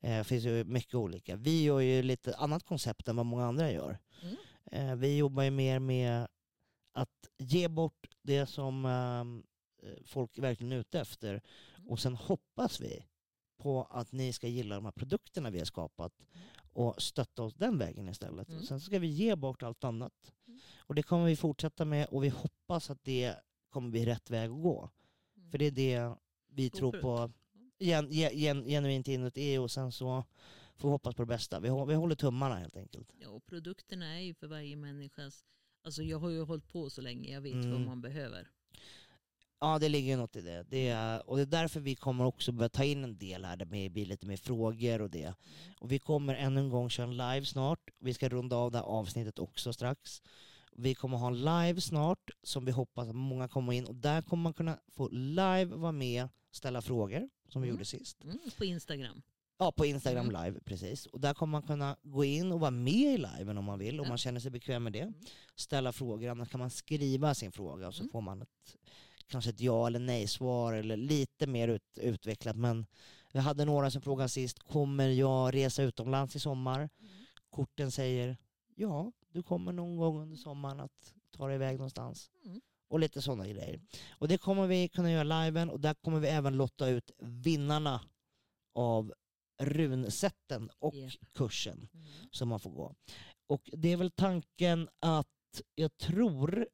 Eh, 0.00 0.18
Det 0.18 0.24
finns 0.24 0.44
ju 0.44 0.64
mycket 0.64 0.94
olika. 0.94 1.36
Vi 1.36 1.62
gör 1.62 1.80
ju 1.80 2.02
lite 2.02 2.36
annat 2.36 2.62
koncept 2.64 3.08
än 3.08 3.16
vad 3.16 3.26
många 3.26 3.46
andra 3.46 3.72
gör. 3.72 3.98
Mm. 4.22 4.36
Eh, 4.72 4.96
Vi 4.96 5.16
jobbar 5.16 5.42
ju 5.42 5.50
mer 5.50 5.78
med 5.78 6.28
att 6.92 7.28
ge 7.38 7.68
bort 7.68 8.08
det 8.22 8.46
som 8.46 8.84
ehm, 8.84 9.42
eh, 9.82 10.04
folk 10.04 10.38
verkligen 10.38 10.72
är 10.72 10.76
ute 10.76 11.00
efter. 11.00 11.30
Mm. 11.78 11.90
Och 11.90 12.00
sen 12.00 12.16
hoppas 12.16 12.80
vi 12.80 13.06
på 13.56 13.84
att 13.90 14.12
ni 14.12 14.32
ska 14.32 14.48
gilla 14.48 14.74
de 14.74 14.84
här 14.84 14.92
produkterna 14.92 15.50
vi 15.50 15.58
har 15.58 15.64
skapat 15.64 16.12
och 16.72 17.02
stötta 17.02 17.42
oss 17.42 17.54
den 17.54 17.78
vägen 17.78 18.08
istället. 18.08 18.48
Mm. 18.48 18.62
Sen 18.62 18.80
ska 18.80 18.98
vi 18.98 19.06
ge 19.06 19.36
bort 19.36 19.62
allt 19.62 19.84
annat. 19.84 20.32
Mm. 20.46 20.60
Och 20.76 20.94
det 20.94 21.02
kommer 21.02 21.26
vi 21.26 21.36
fortsätta 21.36 21.84
med 21.84 22.06
och 22.06 22.24
vi 22.24 22.28
hoppas 22.28 22.90
att 22.90 23.04
det 23.04 23.34
kommer 23.70 23.90
bli 23.90 24.06
rätt 24.06 24.30
väg 24.30 24.50
att 24.50 24.62
gå. 24.62 24.90
Mm. 25.36 25.50
För 25.50 25.58
det 25.58 25.64
är 25.64 25.70
det 25.70 26.16
vi 26.48 26.68
God 26.68 26.78
tror 26.78 26.92
på 26.92 27.32
gen, 27.78 28.10
gen, 28.10 28.38
gen, 28.38 28.64
genuint 28.64 29.08
inuti 29.08 29.58
och 29.58 29.70
sen 29.70 29.92
så 29.92 30.24
får 30.76 30.88
vi 30.88 30.92
hoppas 30.92 31.14
på 31.14 31.22
det 31.22 31.26
bästa. 31.26 31.60
Vi, 31.60 31.68
vi 31.68 31.94
håller 31.94 32.14
tummarna 32.14 32.54
helt 32.54 32.76
enkelt. 32.76 33.12
Ja, 33.20 33.28
och 33.28 33.46
produkterna 33.46 34.18
är 34.18 34.20
ju 34.20 34.34
för 34.34 34.46
varje 34.46 34.76
människas... 34.76 35.44
Alltså 35.82 36.02
jag 36.02 36.18
har 36.18 36.28
ju 36.30 36.42
hållit 36.44 36.68
på 36.72 36.90
så 36.90 37.00
länge, 37.00 37.32
jag 37.32 37.40
vet 37.40 37.52
Mm. 37.54 37.70
vad 37.70 37.80
man 37.80 38.00
behöver. 38.00 38.48
Ja, 39.60 39.78
det 39.78 39.88
ligger 39.88 40.16
något 40.16 40.36
i 40.36 40.40
det. 40.40 40.66
det 40.68 40.88
är, 40.88 41.30
och 41.30 41.36
det 41.36 41.42
är 41.42 41.46
därför 41.46 41.80
vi 41.80 41.94
kommer 41.94 42.24
också 42.24 42.52
börja 42.52 42.68
ta 42.68 42.84
in 42.84 43.04
en 43.04 43.18
del 43.18 43.44
här, 43.44 43.56
där 43.56 43.66
det 43.66 43.90
blir 43.90 44.06
lite 44.06 44.26
mer 44.26 44.36
frågor 44.36 45.00
och 45.00 45.10
det. 45.10 45.34
Och 45.80 45.92
vi 45.92 45.98
kommer 45.98 46.34
ännu 46.34 46.60
en 46.60 46.68
gång 46.70 46.90
köra 46.90 47.06
en 47.06 47.16
live 47.16 47.46
snart. 47.46 47.90
Vi 47.98 48.14
ska 48.14 48.28
runda 48.28 48.56
av 48.56 48.70
det 48.72 48.78
här 48.78 48.84
avsnittet 48.84 49.38
också 49.38 49.72
strax. 49.72 50.22
Vi 50.72 50.94
kommer 50.94 51.16
ha 51.18 51.26
en 51.26 51.38
live 51.40 51.80
snart 51.80 52.30
som 52.42 52.64
vi 52.64 52.72
hoppas 52.72 53.08
att 53.08 53.14
många 53.14 53.48
kommer 53.48 53.72
in 53.72 53.84
och 53.86 53.94
där 53.94 54.22
kommer 54.22 54.42
man 54.42 54.52
kunna 54.54 54.78
få 54.96 55.08
live 55.08 55.64
vara 55.64 55.92
med, 55.92 56.28
ställa 56.50 56.82
frågor 56.82 57.28
som 57.48 57.62
vi 57.62 57.68
Mm. 57.68 57.76
gjorde 57.76 57.84
sist. 57.84 58.24
Mm, 58.24 58.38
på 58.58 58.64
Instagram. 58.64 59.22
Ja, 59.62 59.72
på 59.72 59.86
Instagram 59.86 60.28
Mm. 60.28 60.44
live, 60.44 60.60
precis. 60.60 61.06
Och 61.06 61.20
där 61.20 61.34
kommer 61.34 61.50
man 61.52 61.62
kunna 61.62 61.96
gå 62.02 62.24
in 62.24 62.52
och 62.52 62.60
vara 62.60 62.70
med 62.70 63.14
i 63.14 63.18
liven 63.18 63.58
om 63.58 63.64
man 63.64 63.78
vill, 63.78 64.00
om 64.00 64.08
man 64.08 64.18
känner 64.18 64.40
sig 64.40 64.50
bekväm 64.50 64.82
med 64.84 64.92
det. 64.92 65.00
Mm. 65.00 65.14
Ställa 65.54 65.92
frågor, 65.92 66.28
annars 66.28 66.48
kan 66.48 66.60
man 66.60 66.70
skriva 66.70 67.34
sin 67.34 67.52
fråga 67.52 67.86
och 67.88 67.94
så 67.94 68.02
Mm. 68.02 68.10
får 68.12 68.20
man 68.20 68.42
ett, 68.42 68.76
kanske 69.26 69.50
ett 69.50 69.60
ja 69.60 69.86
eller 69.86 69.98
nej-svar 69.98 70.72
eller 70.72 70.96
lite 70.96 71.46
mer 71.46 71.68
ut, 71.68 71.98
utvecklat. 71.98 72.56
Men 72.56 72.86
jag 73.32 73.42
hade 73.42 73.64
några 73.64 73.90
som 73.90 74.02
frågade 74.02 74.28
sist, 74.28 74.58
kommer 74.58 75.08
jag 75.08 75.54
resa 75.54 75.82
utomlands 75.82 76.36
i 76.36 76.40
sommar? 76.40 76.90
Korten 77.50 77.90
säger, 77.90 78.36
ja, 78.74 79.12
du 79.32 79.42
kommer 79.42 79.72
någon 79.72 79.96
gång 79.96 80.20
under 80.22 80.36
sommaren 80.36 80.80
att 80.80 81.14
ta 81.36 81.46
dig 81.46 81.54
iväg 81.54 81.76
någonstans. 81.76 82.30
Mm. 82.44 82.60
Och 82.88 83.00
lite 83.00 83.22
sådana 83.22 83.48
grejer. 83.48 83.80
Och 84.10 84.28
det 84.28 84.38
kommer 84.38 84.66
vi 84.66 84.88
kunna 84.88 85.10
göra 85.12 85.44
liven 85.44 85.70
och 85.70 85.80
där 85.80 85.94
kommer 85.94 86.20
vi 86.20 86.28
även 86.28 86.56
lotta 86.56 86.88
ut 86.88 87.10
vinnarna 87.18 88.00
av 88.74 89.12
runsätten 89.60 90.70
och 90.78 90.94
Japp. 90.94 91.12
kursen 91.34 91.88
Mm. 91.94 92.06
som 92.30 92.48
man 92.48 92.60
får 92.60 92.70
gå. 92.70 92.94
Och 93.46 93.70
det 93.72 93.92
är 93.92 93.96
väl 93.96 94.10
tanken 94.10 94.88
att 95.00 95.26
jag 95.74 95.96
tror, 95.98 96.68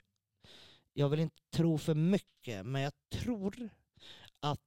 jag 0.93 1.09
vill 1.09 1.21
inte 1.21 1.43
tro 1.51 1.79
för 1.79 1.95
mycket, 1.95 2.67
men 2.67 2.83
jag 2.83 2.93
tror 3.13 3.69
att 4.41 4.61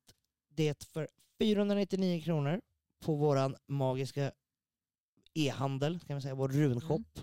det 0.49 0.83
för 0.83 1.07
499 1.39 2.21
kronor 2.21 2.61
på 2.99 3.15
våran 3.15 3.55
magiska 3.67 4.31
e-handel, 5.33 5.99
kan 5.99 6.13
man 6.13 6.21
säga, 6.21 6.35
vår 6.35 6.49
runshop, 6.49 7.19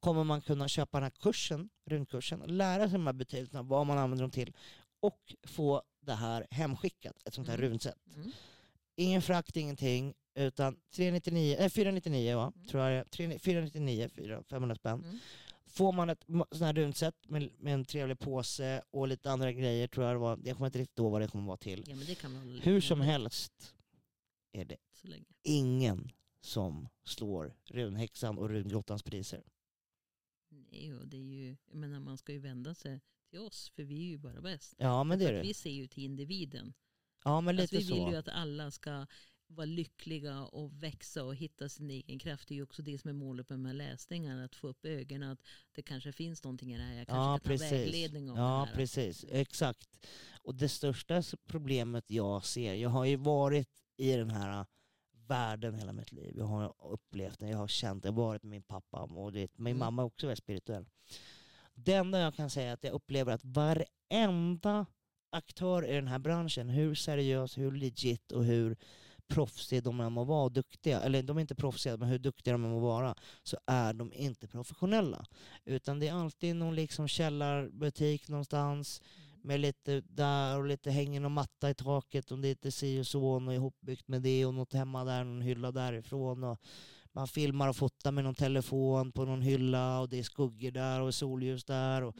kommer 0.00 0.24
man 0.24 0.40
kunna 0.42 0.68
köpa 0.68 0.96
den 0.98 1.02
här 1.02 1.10
kursen, 1.10 1.68
runkursen, 1.86 2.40
lära 2.46 2.82
sig 2.84 2.92
de 2.92 3.06
här 3.06 3.12
betydelserna, 3.12 3.62
vad 3.62 3.86
man 3.86 3.98
använder 3.98 4.22
dem 4.24 4.30
till 4.30 4.56
och 5.00 5.34
få 5.42 5.82
det 6.00 6.14
här 6.14 6.46
hemskickat, 6.50 7.16
ett 7.24 7.34
sånt 7.34 7.48
här 7.48 7.58
Mm. 7.58 7.70
runset. 7.70 7.96
Mm. 8.14 8.32
Ingen 9.02 9.22
frakt, 9.22 9.56
ingenting. 9.56 10.14
Utan 10.34 10.76
399, 10.90 11.56
äh, 11.58 11.68
499 11.68 12.36
va? 12.36 12.52
Mm. 12.56 12.68
Tror 12.68 12.82
jag 12.82 12.92
det 12.92 12.98
är. 12.98 13.04
300 13.04 13.38
499, 13.38 14.08
400, 14.14 14.44
500 14.48 14.76
spänn. 14.76 15.04
Mm. 15.04 15.18
Får 15.66 15.92
man 15.92 16.10
ett 16.10 16.24
sånt 16.26 16.60
här 16.60 16.72
rundset 16.72 17.14
med, 17.28 17.50
med 17.58 17.74
en 17.74 17.84
trevlig 17.84 18.18
påse 18.18 18.82
och 18.90 19.08
lite 19.08 19.30
andra 19.30 19.52
grejer 19.52 19.88
tror 19.88 20.06
jag 20.06 20.14
det 20.14 20.18
var. 20.18 20.38
Jag 20.44 20.56
kommer 20.56 20.66
inte 20.66 20.78
riktigt 20.78 20.98
ihåg 20.98 21.12
vad 21.12 21.20
det 21.20 21.28
kommer 21.28 21.46
vara 21.46 21.56
till. 21.56 21.84
Ja 21.88 21.96
Hur 22.62 22.80
som 22.80 23.00
helst 23.00 23.74
är 24.52 24.64
det 24.64 24.76
ingen 25.42 26.10
som 26.40 26.88
slår 27.04 27.54
runhäxan 27.64 28.38
och 28.38 28.48
rungrottans 28.48 29.02
priser. 29.02 29.42
Nej 30.48 30.94
och 30.94 31.08
det 31.08 31.16
är 31.16 31.20
ju, 31.20 31.56
jag 31.66 31.76
menar 31.76 32.00
man 32.00 32.18
ska 32.18 32.32
ju 32.32 32.38
vända 32.38 32.74
sig 32.74 33.00
till 33.30 33.38
oss 33.38 33.70
för 33.70 33.82
vi 33.82 33.94
är 33.94 34.08
ju 34.08 34.18
bara 34.18 34.40
bäst. 34.40 34.74
Ja 34.78 35.04
men 35.04 35.18
det 35.18 35.28
är 35.28 35.32
det. 35.32 35.42
vi 35.42 35.54
ser 35.54 35.70
ju 35.70 35.86
till 35.86 36.04
individen. 36.04 36.72
Ja 37.24 37.40
men 37.40 37.58
Alltså, 37.58 37.76
lite 37.76 37.86
vi 37.86 37.94
vill 37.94 38.04
så. 38.04 38.10
ju 38.10 38.16
att 38.16 38.28
alla 38.28 38.70
ska 38.70 39.06
vara 39.46 39.64
lyckliga 39.66 40.44
och 40.44 40.82
växa 40.82 41.24
och 41.24 41.34
hitta 41.34 41.68
sin 41.68 41.90
egen 41.90 42.18
kraft. 42.18 42.48
Det 42.48 42.54
är 42.54 42.56
ju 42.56 42.62
också 42.62 42.82
det 42.82 42.98
som 42.98 43.08
är 43.08 43.12
målet 43.14 43.48
med 43.48 43.58
de 43.58 43.64
här 43.66 43.74
läsningarna. 43.74 44.44
Att 44.44 44.56
få 44.56 44.68
upp 44.68 44.84
ögonen 44.84 45.30
att 45.30 45.40
det 45.72 45.82
kanske 45.82 46.12
finns 46.12 46.44
någonting 46.44 46.74
i 46.74 46.78
det 46.78 46.82
här. 46.84 46.94
Jag 46.98 47.06
kanske 47.06 47.20
Ja 47.22 47.32
kan 47.38 47.40
ta 47.40 47.48
precis. 47.48 47.72
vägledning 47.72 48.30
av 48.30 48.36
Ja 48.36 48.42
det 48.42 48.66
här. 48.70 48.74
precis, 48.76 49.24
exakt. 49.28 50.06
Och 50.42 50.54
det 50.54 50.68
största 50.68 51.22
problemet 51.46 52.10
jag 52.10 52.44
ser, 52.44 52.74
jag 52.74 52.90
har 52.90 53.04
ju 53.04 53.16
varit 53.16 53.68
i 53.96 54.12
den 54.16 54.30
här 54.30 54.66
världen 55.26 55.74
hela 55.74 55.92
mitt 55.92 56.12
liv. 56.12 56.34
Jag 56.36 56.44
har 56.44 56.74
upplevt 56.92 57.38
den, 57.38 57.48
jag 57.48 57.58
har 57.58 57.68
känt 57.68 58.02
det, 58.02 58.06
jag 58.06 58.12
har 58.12 58.22
varit 58.22 58.42
med 58.42 58.50
min 58.50 58.62
pappa 58.62 59.00
och 59.02 59.32
det, 59.32 59.58
min 59.58 59.66
Mm. 59.66 59.78
mamma 59.78 60.02
är 60.02 60.06
också 60.06 60.26
väldigt 60.26 60.44
spirituell. 60.44 60.86
Det 61.74 61.92
enda 61.94 62.18
jag 62.20 62.34
kan 62.34 62.50
säga 62.50 62.68
är 62.70 62.74
att 62.74 62.84
jag 62.84 62.92
upplever 62.92 63.32
att 63.32 63.44
varenda 63.44 64.86
aktör 65.32 65.86
i 65.86 65.92
den 65.92 66.08
här 66.08 66.18
branschen, 66.18 66.68
hur 66.68 66.94
seriös, 66.94 67.58
hur 67.58 67.72
legit 67.72 68.32
och 68.32 68.44
hur 68.44 68.76
proffsiga 69.28 69.80
de 69.80 70.00
än 70.00 70.12
må 70.12 70.24
vara 70.24 70.44
och 70.44 70.52
duktiga, 70.52 71.00
eller 71.00 71.22
de 71.22 71.36
är 71.36 71.40
inte 71.40 71.54
proffsiga, 71.54 71.96
men 71.96 72.08
hur 72.08 72.18
duktiga 72.18 72.52
de 72.52 72.64
än 72.64 72.70
må 72.70 72.78
vara, 72.78 73.14
så 73.42 73.56
är 73.66 73.92
de 73.92 74.12
inte 74.12 74.48
professionella. 74.48 75.26
Utan 75.64 76.00
det 76.00 76.08
är 76.08 76.14
alltid 76.14 76.56
någon 76.56 76.74
liksom 76.74 77.08
källarbutik 77.08 78.28
någonstans, 78.28 79.02
med 79.44 79.60
lite 79.60 80.00
där 80.00 80.58
och 80.58 80.66
lite 80.66 80.90
hänger 80.90 81.20
någon 81.20 81.32
matta 81.32 81.70
i 81.70 81.74
taket 81.74 82.30
och 82.30 82.38
det 82.38 82.48
är 82.48 82.50
lite 82.50 82.70
si 82.70 83.00
och 83.00 83.06
så 83.06 83.24
och 83.24 83.54
ihopbyggt 83.54 84.08
med 84.08 84.22
det 84.22 84.46
och 84.46 84.54
något 84.54 84.72
hemma 84.72 85.04
där, 85.04 85.24
någon 85.24 85.42
hylla 85.42 85.72
därifrån. 85.72 86.44
Och 86.44 86.60
man 87.12 87.28
filmar 87.28 87.68
och 87.68 87.76
fotar 87.76 88.12
med 88.12 88.24
någon 88.24 88.34
telefon 88.34 89.12
på 89.12 89.24
någon 89.24 89.42
hylla 89.42 90.00
och 90.00 90.08
det 90.08 90.18
är 90.18 90.22
skuggor 90.22 90.70
där 90.70 91.00
och 91.00 91.14
solljus 91.14 91.64
där. 91.64 92.02
Och, 92.02 92.16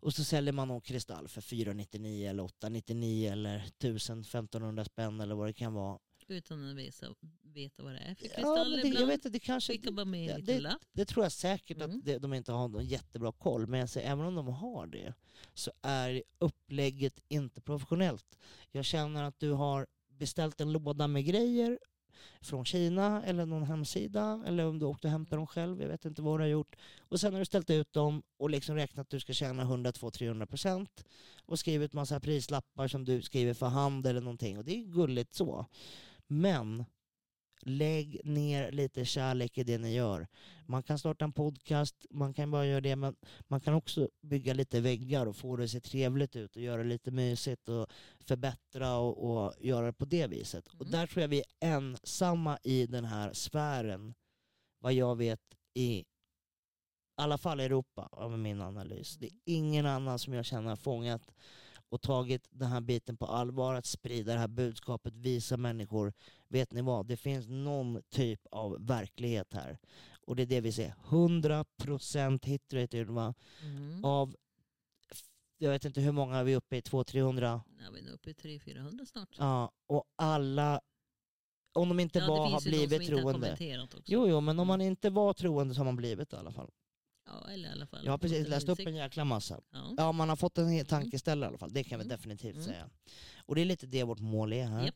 och 0.00 0.14
så 0.14 0.24
säljer 0.24 0.52
man 0.52 0.68
någon 0.68 0.80
kristall 0.80 1.28
för 1.28 1.40
499 1.40 2.30
eller 2.30 2.42
899 2.42 3.32
eller 3.32 3.64
1000-1500 3.78 4.84
spänn 4.84 5.20
eller 5.20 5.34
vad 5.34 5.48
det 5.48 5.52
kan 5.52 5.74
vara. 5.74 5.98
Utan 6.30 6.70
att 6.70 6.76
veta, 6.76 7.14
veta 7.42 7.82
vad 7.82 7.92
det 7.92 7.98
är 7.98 8.14
för 8.14 8.24
Ja, 8.26 8.30
kristall 8.34 8.70
men 8.70 8.70
det, 8.70 8.78
jag 8.78 8.86
ibland. 8.88 9.06
vet 9.06 9.14
inte, 9.14 9.28
det 9.28 9.38
kanske... 9.40 9.72
Skicka 9.72 9.92
bara 9.92 10.04
med 10.04 10.30
Ja, 10.30 10.36
liten 10.36 10.54
det- 10.54 10.60
lapp. 10.60 10.82
Det 10.92 11.04
tror 11.04 11.24
jag 11.24 11.32
säkert 11.32 11.76
Mm. 11.82 11.98
att 11.98 12.04
det, 12.04 12.18
de 12.18 12.34
inte 12.34 12.52
har 12.52 12.68
någon 12.68 12.84
jättebra 12.86 13.32
koll. 13.32 13.66
Men 13.66 13.80
jag 13.80 13.88
säger, 13.88 14.10
även 14.12 14.26
om 14.26 14.34
de 14.34 14.46
har 14.48 14.86
det 14.86 15.14
så 15.54 15.72
är 15.82 16.22
upplägget 16.38 17.20
inte 17.28 17.60
professionellt. 17.60 18.38
Jag 18.70 18.84
känner 18.84 19.24
att 19.24 19.38
du 19.40 19.50
har 19.52 19.86
beställt 20.08 20.60
en 20.60 20.72
låda 20.72 21.08
med 21.08 21.24
grejer 21.24 21.78
från 22.40 22.64
Kina 22.64 23.22
eller 23.24 23.46
någon 23.46 23.62
hemsida 23.62 24.42
eller 24.46 24.66
om 24.66 24.78
du 24.78 24.86
åkte 24.86 25.06
och 25.06 25.10
hämtade 25.10 25.36
dem 25.36 25.46
själv, 25.46 25.82
jag 25.82 25.88
vet 25.88 26.04
inte 26.04 26.22
vad 26.22 26.40
du 26.40 26.42
har 26.42 26.48
gjort. 26.48 26.76
Och 27.00 27.20
sen 27.20 27.32
har 27.32 27.38
du 27.38 27.44
ställt 27.44 27.70
ut 27.70 27.92
dem 27.92 28.22
och 28.36 28.50
liksom 28.50 28.74
räknat 28.74 29.06
att 29.06 29.10
du 29.10 29.20
ska 29.20 29.32
tjäna 29.32 29.62
100, 29.62 29.92
200, 29.92 30.18
300 30.18 30.46
procent 30.46 31.04
och 31.46 31.58
skrivit 31.58 31.92
massa 31.92 32.20
prislappar 32.20 32.88
som 32.88 33.04
du 33.04 33.22
skriver 33.22 33.54
för 33.54 33.66
hand 33.66 34.06
eller 34.06 34.20
någonting 34.20 34.58
och 34.58 34.64
det 34.64 34.80
är 34.80 34.84
gulligt 34.84 35.34
så. 35.34 35.66
Men 36.26 36.84
lägg 37.60 38.20
ner 38.24 38.72
lite 38.72 39.04
kärlek 39.04 39.58
i 39.58 39.64
det 39.64 39.78
ni 39.78 39.94
gör. 39.94 40.26
Man 40.66 40.82
kan 40.82 40.98
starta 40.98 41.24
en 41.24 41.32
podcast, 41.32 42.06
man 42.10 42.34
kan 42.34 42.50
bara 42.50 42.66
göra 42.66 42.80
det, 42.80 42.96
men 42.96 43.16
man 43.48 43.60
kan 43.60 43.74
också 43.74 44.08
bygga 44.22 44.54
lite 44.54 44.80
väggar 44.80 45.26
och 45.26 45.36
få 45.36 45.56
det 45.56 45.64
att 45.64 45.70
se 45.70 45.80
trevligt 45.80 46.36
ut 46.36 46.56
och 46.56 46.62
göra 46.62 46.82
det 46.82 46.88
lite 46.88 47.10
mysigt 47.10 47.68
och 47.68 47.86
förbättra 48.20 48.96
och, 48.96 49.30
och 49.46 49.54
göra 49.60 49.86
det 49.86 49.92
på 49.92 50.04
det 50.04 50.26
viset. 50.26 50.66
Och 50.66 50.74
Mm. 50.80 50.90
där 50.90 51.06
tror 51.06 51.20
jag 51.20 51.28
vi 51.28 51.38
är 51.38 51.76
ensamma 51.76 52.58
i 52.62 52.86
den 52.86 53.04
här 53.04 53.32
sfären, 53.32 54.14
vad 54.78 54.92
jag 54.92 55.16
vet 55.16 55.40
i 55.74 56.04
alla 57.16 57.38
fall 57.38 57.60
i 57.60 57.64
Europa 57.64 58.08
av 58.12 58.38
min 58.38 58.60
analys. 58.60 59.16
Det 59.16 59.26
är 59.26 59.32
ingen 59.44 59.86
annan 59.86 60.18
som 60.18 60.32
jag 60.32 60.44
känner 60.44 60.68
har 60.68 60.76
fångat 60.76 61.22
och 61.90 62.00
tagit 62.02 62.48
den 62.50 62.68
här 62.68 62.80
biten 62.80 63.16
på 63.16 63.26
allvar, 63.26 63.74
att 63.74 63.86
sprida 63.86 64.32
det 64.32 64.38
här 64.38 64.48
budskapet, 64.48 65.14
visa 65.16 65.56
människor, 65.56 66.12
vet 66.48 66.72
ni 66.72 66.82
vad, 66.82 67.06
det 67.06 67.16
finns 67.16 67.46
någon 67.48 68.02
typ 68.10 68.40
av 68.50 68.86
verklighet 68.86 69.54
här. 69.54 69.78
Och 70.26 70.36
det 70.36 70.42
är 70.42 70.46
det 70.46 70.60
vi 70.60 70.72
ser, 70.72 70.94
100% 71.08 72.46
hitrate 72.46 72.96
Ylva, 72.98 73.34
Mm. 73.62 74.04
av, 74.04 74.34
jag 75.58 75.70
vet 75.70 75.84
inte 75.84 76.00
hur 76.00 76.12
många 76.12 76.42
vi 76.42 76.52
är 76.52 76.56
uppe 76.56 76.76
i, 76.76 76.80
200-300, 76.80 77.60
Ja, 77.80 77.90
vi 77.92 77.98
är 78.00 78.04
nog 78.04 78.14
uppe 78.14 78.30
i 78.30 78.32
300-400 78.32 79.04
snart. 79.04 79.28
ja, 79.38 79.72
och 79.86 80.04
alla, 80.16 80.80
om 81.72 81.88
de 81.88 82.00
inte 82.00 82.18
Ja, 82.18 82.26
var, 82.28 82.50
har 82.50 82.60
blivit 82.60 83.00
har 83.00 83.06
troende. 83.18 83.56
Jo, 84.06 84.28
jo, 84.28 84.40
men 84.40 84.58
om 84.60 84.66
man 84.66 84.80
inte 84.80 85.10
var 85.10 85.32
troende 85.34 85.74
så 85.74 85.80
har 85.80 85.84
man 85.84 85.96
blivit 85.96 86.32
i 86.32 86.36
alla 86.36 86.52
fall. 86.52 86.70
Ja, 87.28 87.50
eller 87.50 87.68
i 87.68 87.72
alla 87.72 87.86
fall. 87.86 88.04
Jag 88.04 88.12
har 88.12 88.18
precis 88.18 88.48
läst 88.48 88.68
upp 88.68 88.78
en 88.78 88.96
jäkla 88.96 89.24
massa. 89.24 89.60
Ja. 89.70 89.94
Ja, 89.96 90.12
man 90.12 90.28
har 90.28 90.36
fått 90.36 90.58
en 90.58 90.68
hel 90.68 90.86
tankeställare 90.86 91.46
i 91.46 91.48
alla 91.48 91.58
fall. 91.58 91.72
Det 91.72 91.84
kan 91.84 91.98
vi 91.98 92.04
Mm. 92.04 92.16
definitivt 92.16 92.54
Mm. 92.54 92.64
säga. 92.66 92.90
Och 93.46 93.54
det 93.54 93.60
är 93.60 93.64
lite 93.64 93.86
det 93.86 94.04
vårt 94.04 94.20
mål 94.20 94.52
är 94.52 94.66
här. 94.66 94.84
Japp. 94.84 94.94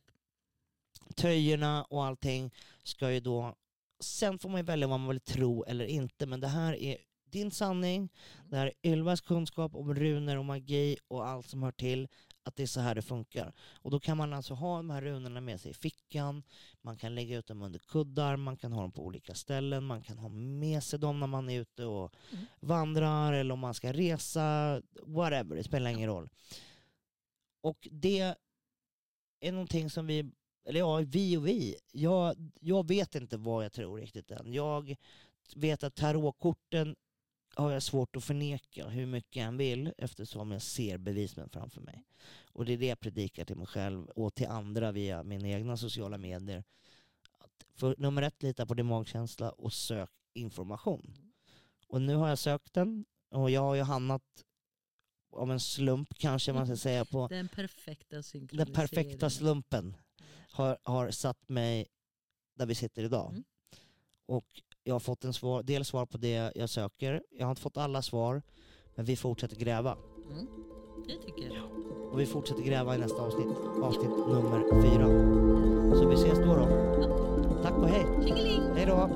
Tröjorna 1.16 1.85
och 1.85 2.05
allting 2.05 2.51
ska 2.85 3.12
ju 3.12 3.21
då... 3.21 3.55
Sen 4.01 4.38
får 4.38 4.49
man 4.49 4.61
ju 4.61 4.64
välja 4.64 4.87
vad 4.87 5.01
man 5.01 5.09
vill 5.09 5.21
tro 5.21 5.64
eller 5.64 5.85
inte, 5.85 6.27
men 6.27 6.40
det 6.40 6.49
här 6.49 6.75
är 6.75 6.97
din 7.25 7.51
sanning. 7.51 8.09
Det 8.51 8.57
här 8.57 8.66
är 8.83 8.92
Ylvas 8.92 9.21
kunskap 9.21 9.75
om 9.75 9.95
runor 9.95 10.37
och 10.37 10.45
magi 10.45 10.97
och 11.09 11.27
allt 11.29 11.47
som 11.47 11.62
hör 11.62 11.73
till. 11.73 12.09
Att 12.44 12.57
det 12.57 12.62
är 12.62 12.66
så 12.66 12.81
här 12.81 12.94
det 12.94 13.02
funkar. 13.02 13.52
Och 13.74 13.90
då 13.90 14.00
kan 14.00 14.16
man 14.16 14.33
alltså 14.33 14.55
ha 14.55 14.76
de 14.76 14.90
här 14.90 15.02
runorna 15.02 15.40
med 15.40 15.61
sig 15.61 15.70
i 15.70 15.74
fickan. 15.74 16.42
Man 16.81 16.96
kan 16.96 17.14
lägga 17.14 17.38
ut 17.38 17.46
dem 17.46 17.62
under 17.62 17.78
kuddar, 17.78 18.37
man 18.37 18.57
kan 18.57 18.72
ha 18.72 18.81
dem 18.81 18.92
på 18.92 19.05
olika 19.07 19.35
ställen. 19.35 19.85
Man 19.85 20.02
kan 20.02 20.18
ha 20.18 20.28
med 20.28 20.83
sig 20.83 20.98
dem 20.98 21.20
när 21.20 21.26
man 21.26 21.50
är 21.50 21.61
ute 21.61 21.85
och 21.85 22.14
Mm. 22.33 22.44
vandrar 22.61 23.33
eller 23.33 23.52
om 23.55 23.61
man 23.61 23.74
ska 23.74 23.92
resa. 23.92 24.81
Whatever, 25.02 25.57
det 25.57 25.64
spelar 25.64 25.90
ingen 25.90 26.09
roll. 26.09 26.28
Och 27.61 27.88
det 27.90 28.35
är 29.40 29.52
någonting 29.52 29.90
som 29.90 30.07
vi, 30.07 30.31
eller 30.64 30.81
ja, 30.81 30.96
vi 30.96 31.37
och 31.37 31.46
vi. 31.46 31.76
Jag, 31.92 32.50
jag 32.61 32.88
vet 32.88 33.14
inte 33.14 33.37
vad 33.37 33.64
jag 33.64 33.72
tror 33.72 33.98
riktigt 33.98 34.31
än. 34.31 34.52
Jag 34.52 34.96
vet 35.57 35.83
att 35.85 35.94
tarotkorten 35.94 36.96
har 37.55 37.71
jag 37.71 37.83
svårt 37.83 38.17
att 38.17 38.25
förneka 38.25 38.88
hur 38.88 39.07
mycket 39.07 39.37
jag 39.37 39.47
än 39.47 39.57
vill 39.57 39.93
eftersom 39.99 40.51
jag 40.51 40.62
ser 40.62 40.99
bevismen 40.99 41.49
framför 41.49 41.81
mig. 41.81 42.05
Och 42.53 42.65
det 42.65 42.73
är 42.73 42.79
det 42.79 42.87
jag 42.87 43.01
predikar 43.01 43.45
till 43.45 43.57
mig 43.57 43.67
själv 43.67 44.07
och 44.07 44.35
till 44.35 44.47
andra 44.47 44.93
via 44.93 45.23
mina 45.23 45.49
egna 45.49 45.77
sociala 45.77 46.19
medier. 46.19 46.65
Att 47.38 47.65
för 47.75 47.95
nummer 47.99 48.23
ett, 48.23 48.43
lita 48.43 48.67
på 48.67 48.75
din 48.75 48.87
magkänsla 48.87 49.51
och 49.51 49.73
sök 49.73 50.11
information. 50.35 51.15
Och 51.87 52.03
nu 52.03 52.15
har 52.15 52.29
jag 52.29 52.38
sökt 52.38 52.75
den 52.75 53.05
och 53.31 53.51
jag 53.51 53.61
har 53.61 53.75
ju 53.75 53.83
hamnat 53.83 54.23
av 55.33 55.53
en 55.53 55.61
slump 55.61 56.15
kanske 56.19 56.53
man 56.53 56.67
ska 56.67 56.77
säga 56.77 57.05
på 57.05 57.29
Den 57.29 57.49
perfekta 57.49 58.17
den 58.17 58.23
synkroniseringen. 58.23 58.75
perfekta 58.75 59.31
slumpen 59.31 59.97
har, 60.51 60.79
har 60.83 61.11
satt 61.11 61.49
mig 61.49 61.87
där 62.55 62.67
vi 62.67 62.75
sitter 62.75 63.05
idag. 63.05 63.31
Mm. 63.31 63.45
Och 64.27 64.62
jag 64.85 64.95
har 64.95 65.01
fått 65.01 65.25
en 65.25 65.33
svar, 65.33 65.62
del 65.62 65.85
svar 65.85 66.07
på 66.07 66.18
det 66.18 66.53
jag 66.55 66.71
söker. 66.71 67.23
Jag 67.38 67.47
har 67.47 67.51
inte 67.51 67.62
fått 67.62 67.77
alla 67.77 68.03
svar, 68.03 68.42
men 68.95 69.05
vi 69.05 69.16
fortsätter 69.16 69.57
gräva. 69.57 69.97
Mm. 70.31 70.47
Det 71.07 71.27
tycker 71.27 71.55
jag. 71.55 71.64
Och 72.12 72.21
vi 72.21 72.27
fortsätter 72.27 72.62
gräva 72.62 72.95
i 72.95 72.99
nästa 72.99 73.23
avsnitt, 73.23 73.47
avsnitt 73.83 74.11
nummer 74.11 74.83
fyra. 74.83 75.07
Så 75.99 76.09
vi 76.09 76.14
ses 76.14 76.38
då. 76.38 76.55
då. 76.55 76.66
Tack 77.62 77.79
och 77.79 77.88
hej. 77.88 78.07
Tjingeling. 78.27 78.62
Hej 78.77 78.87
då. 78.87 79.09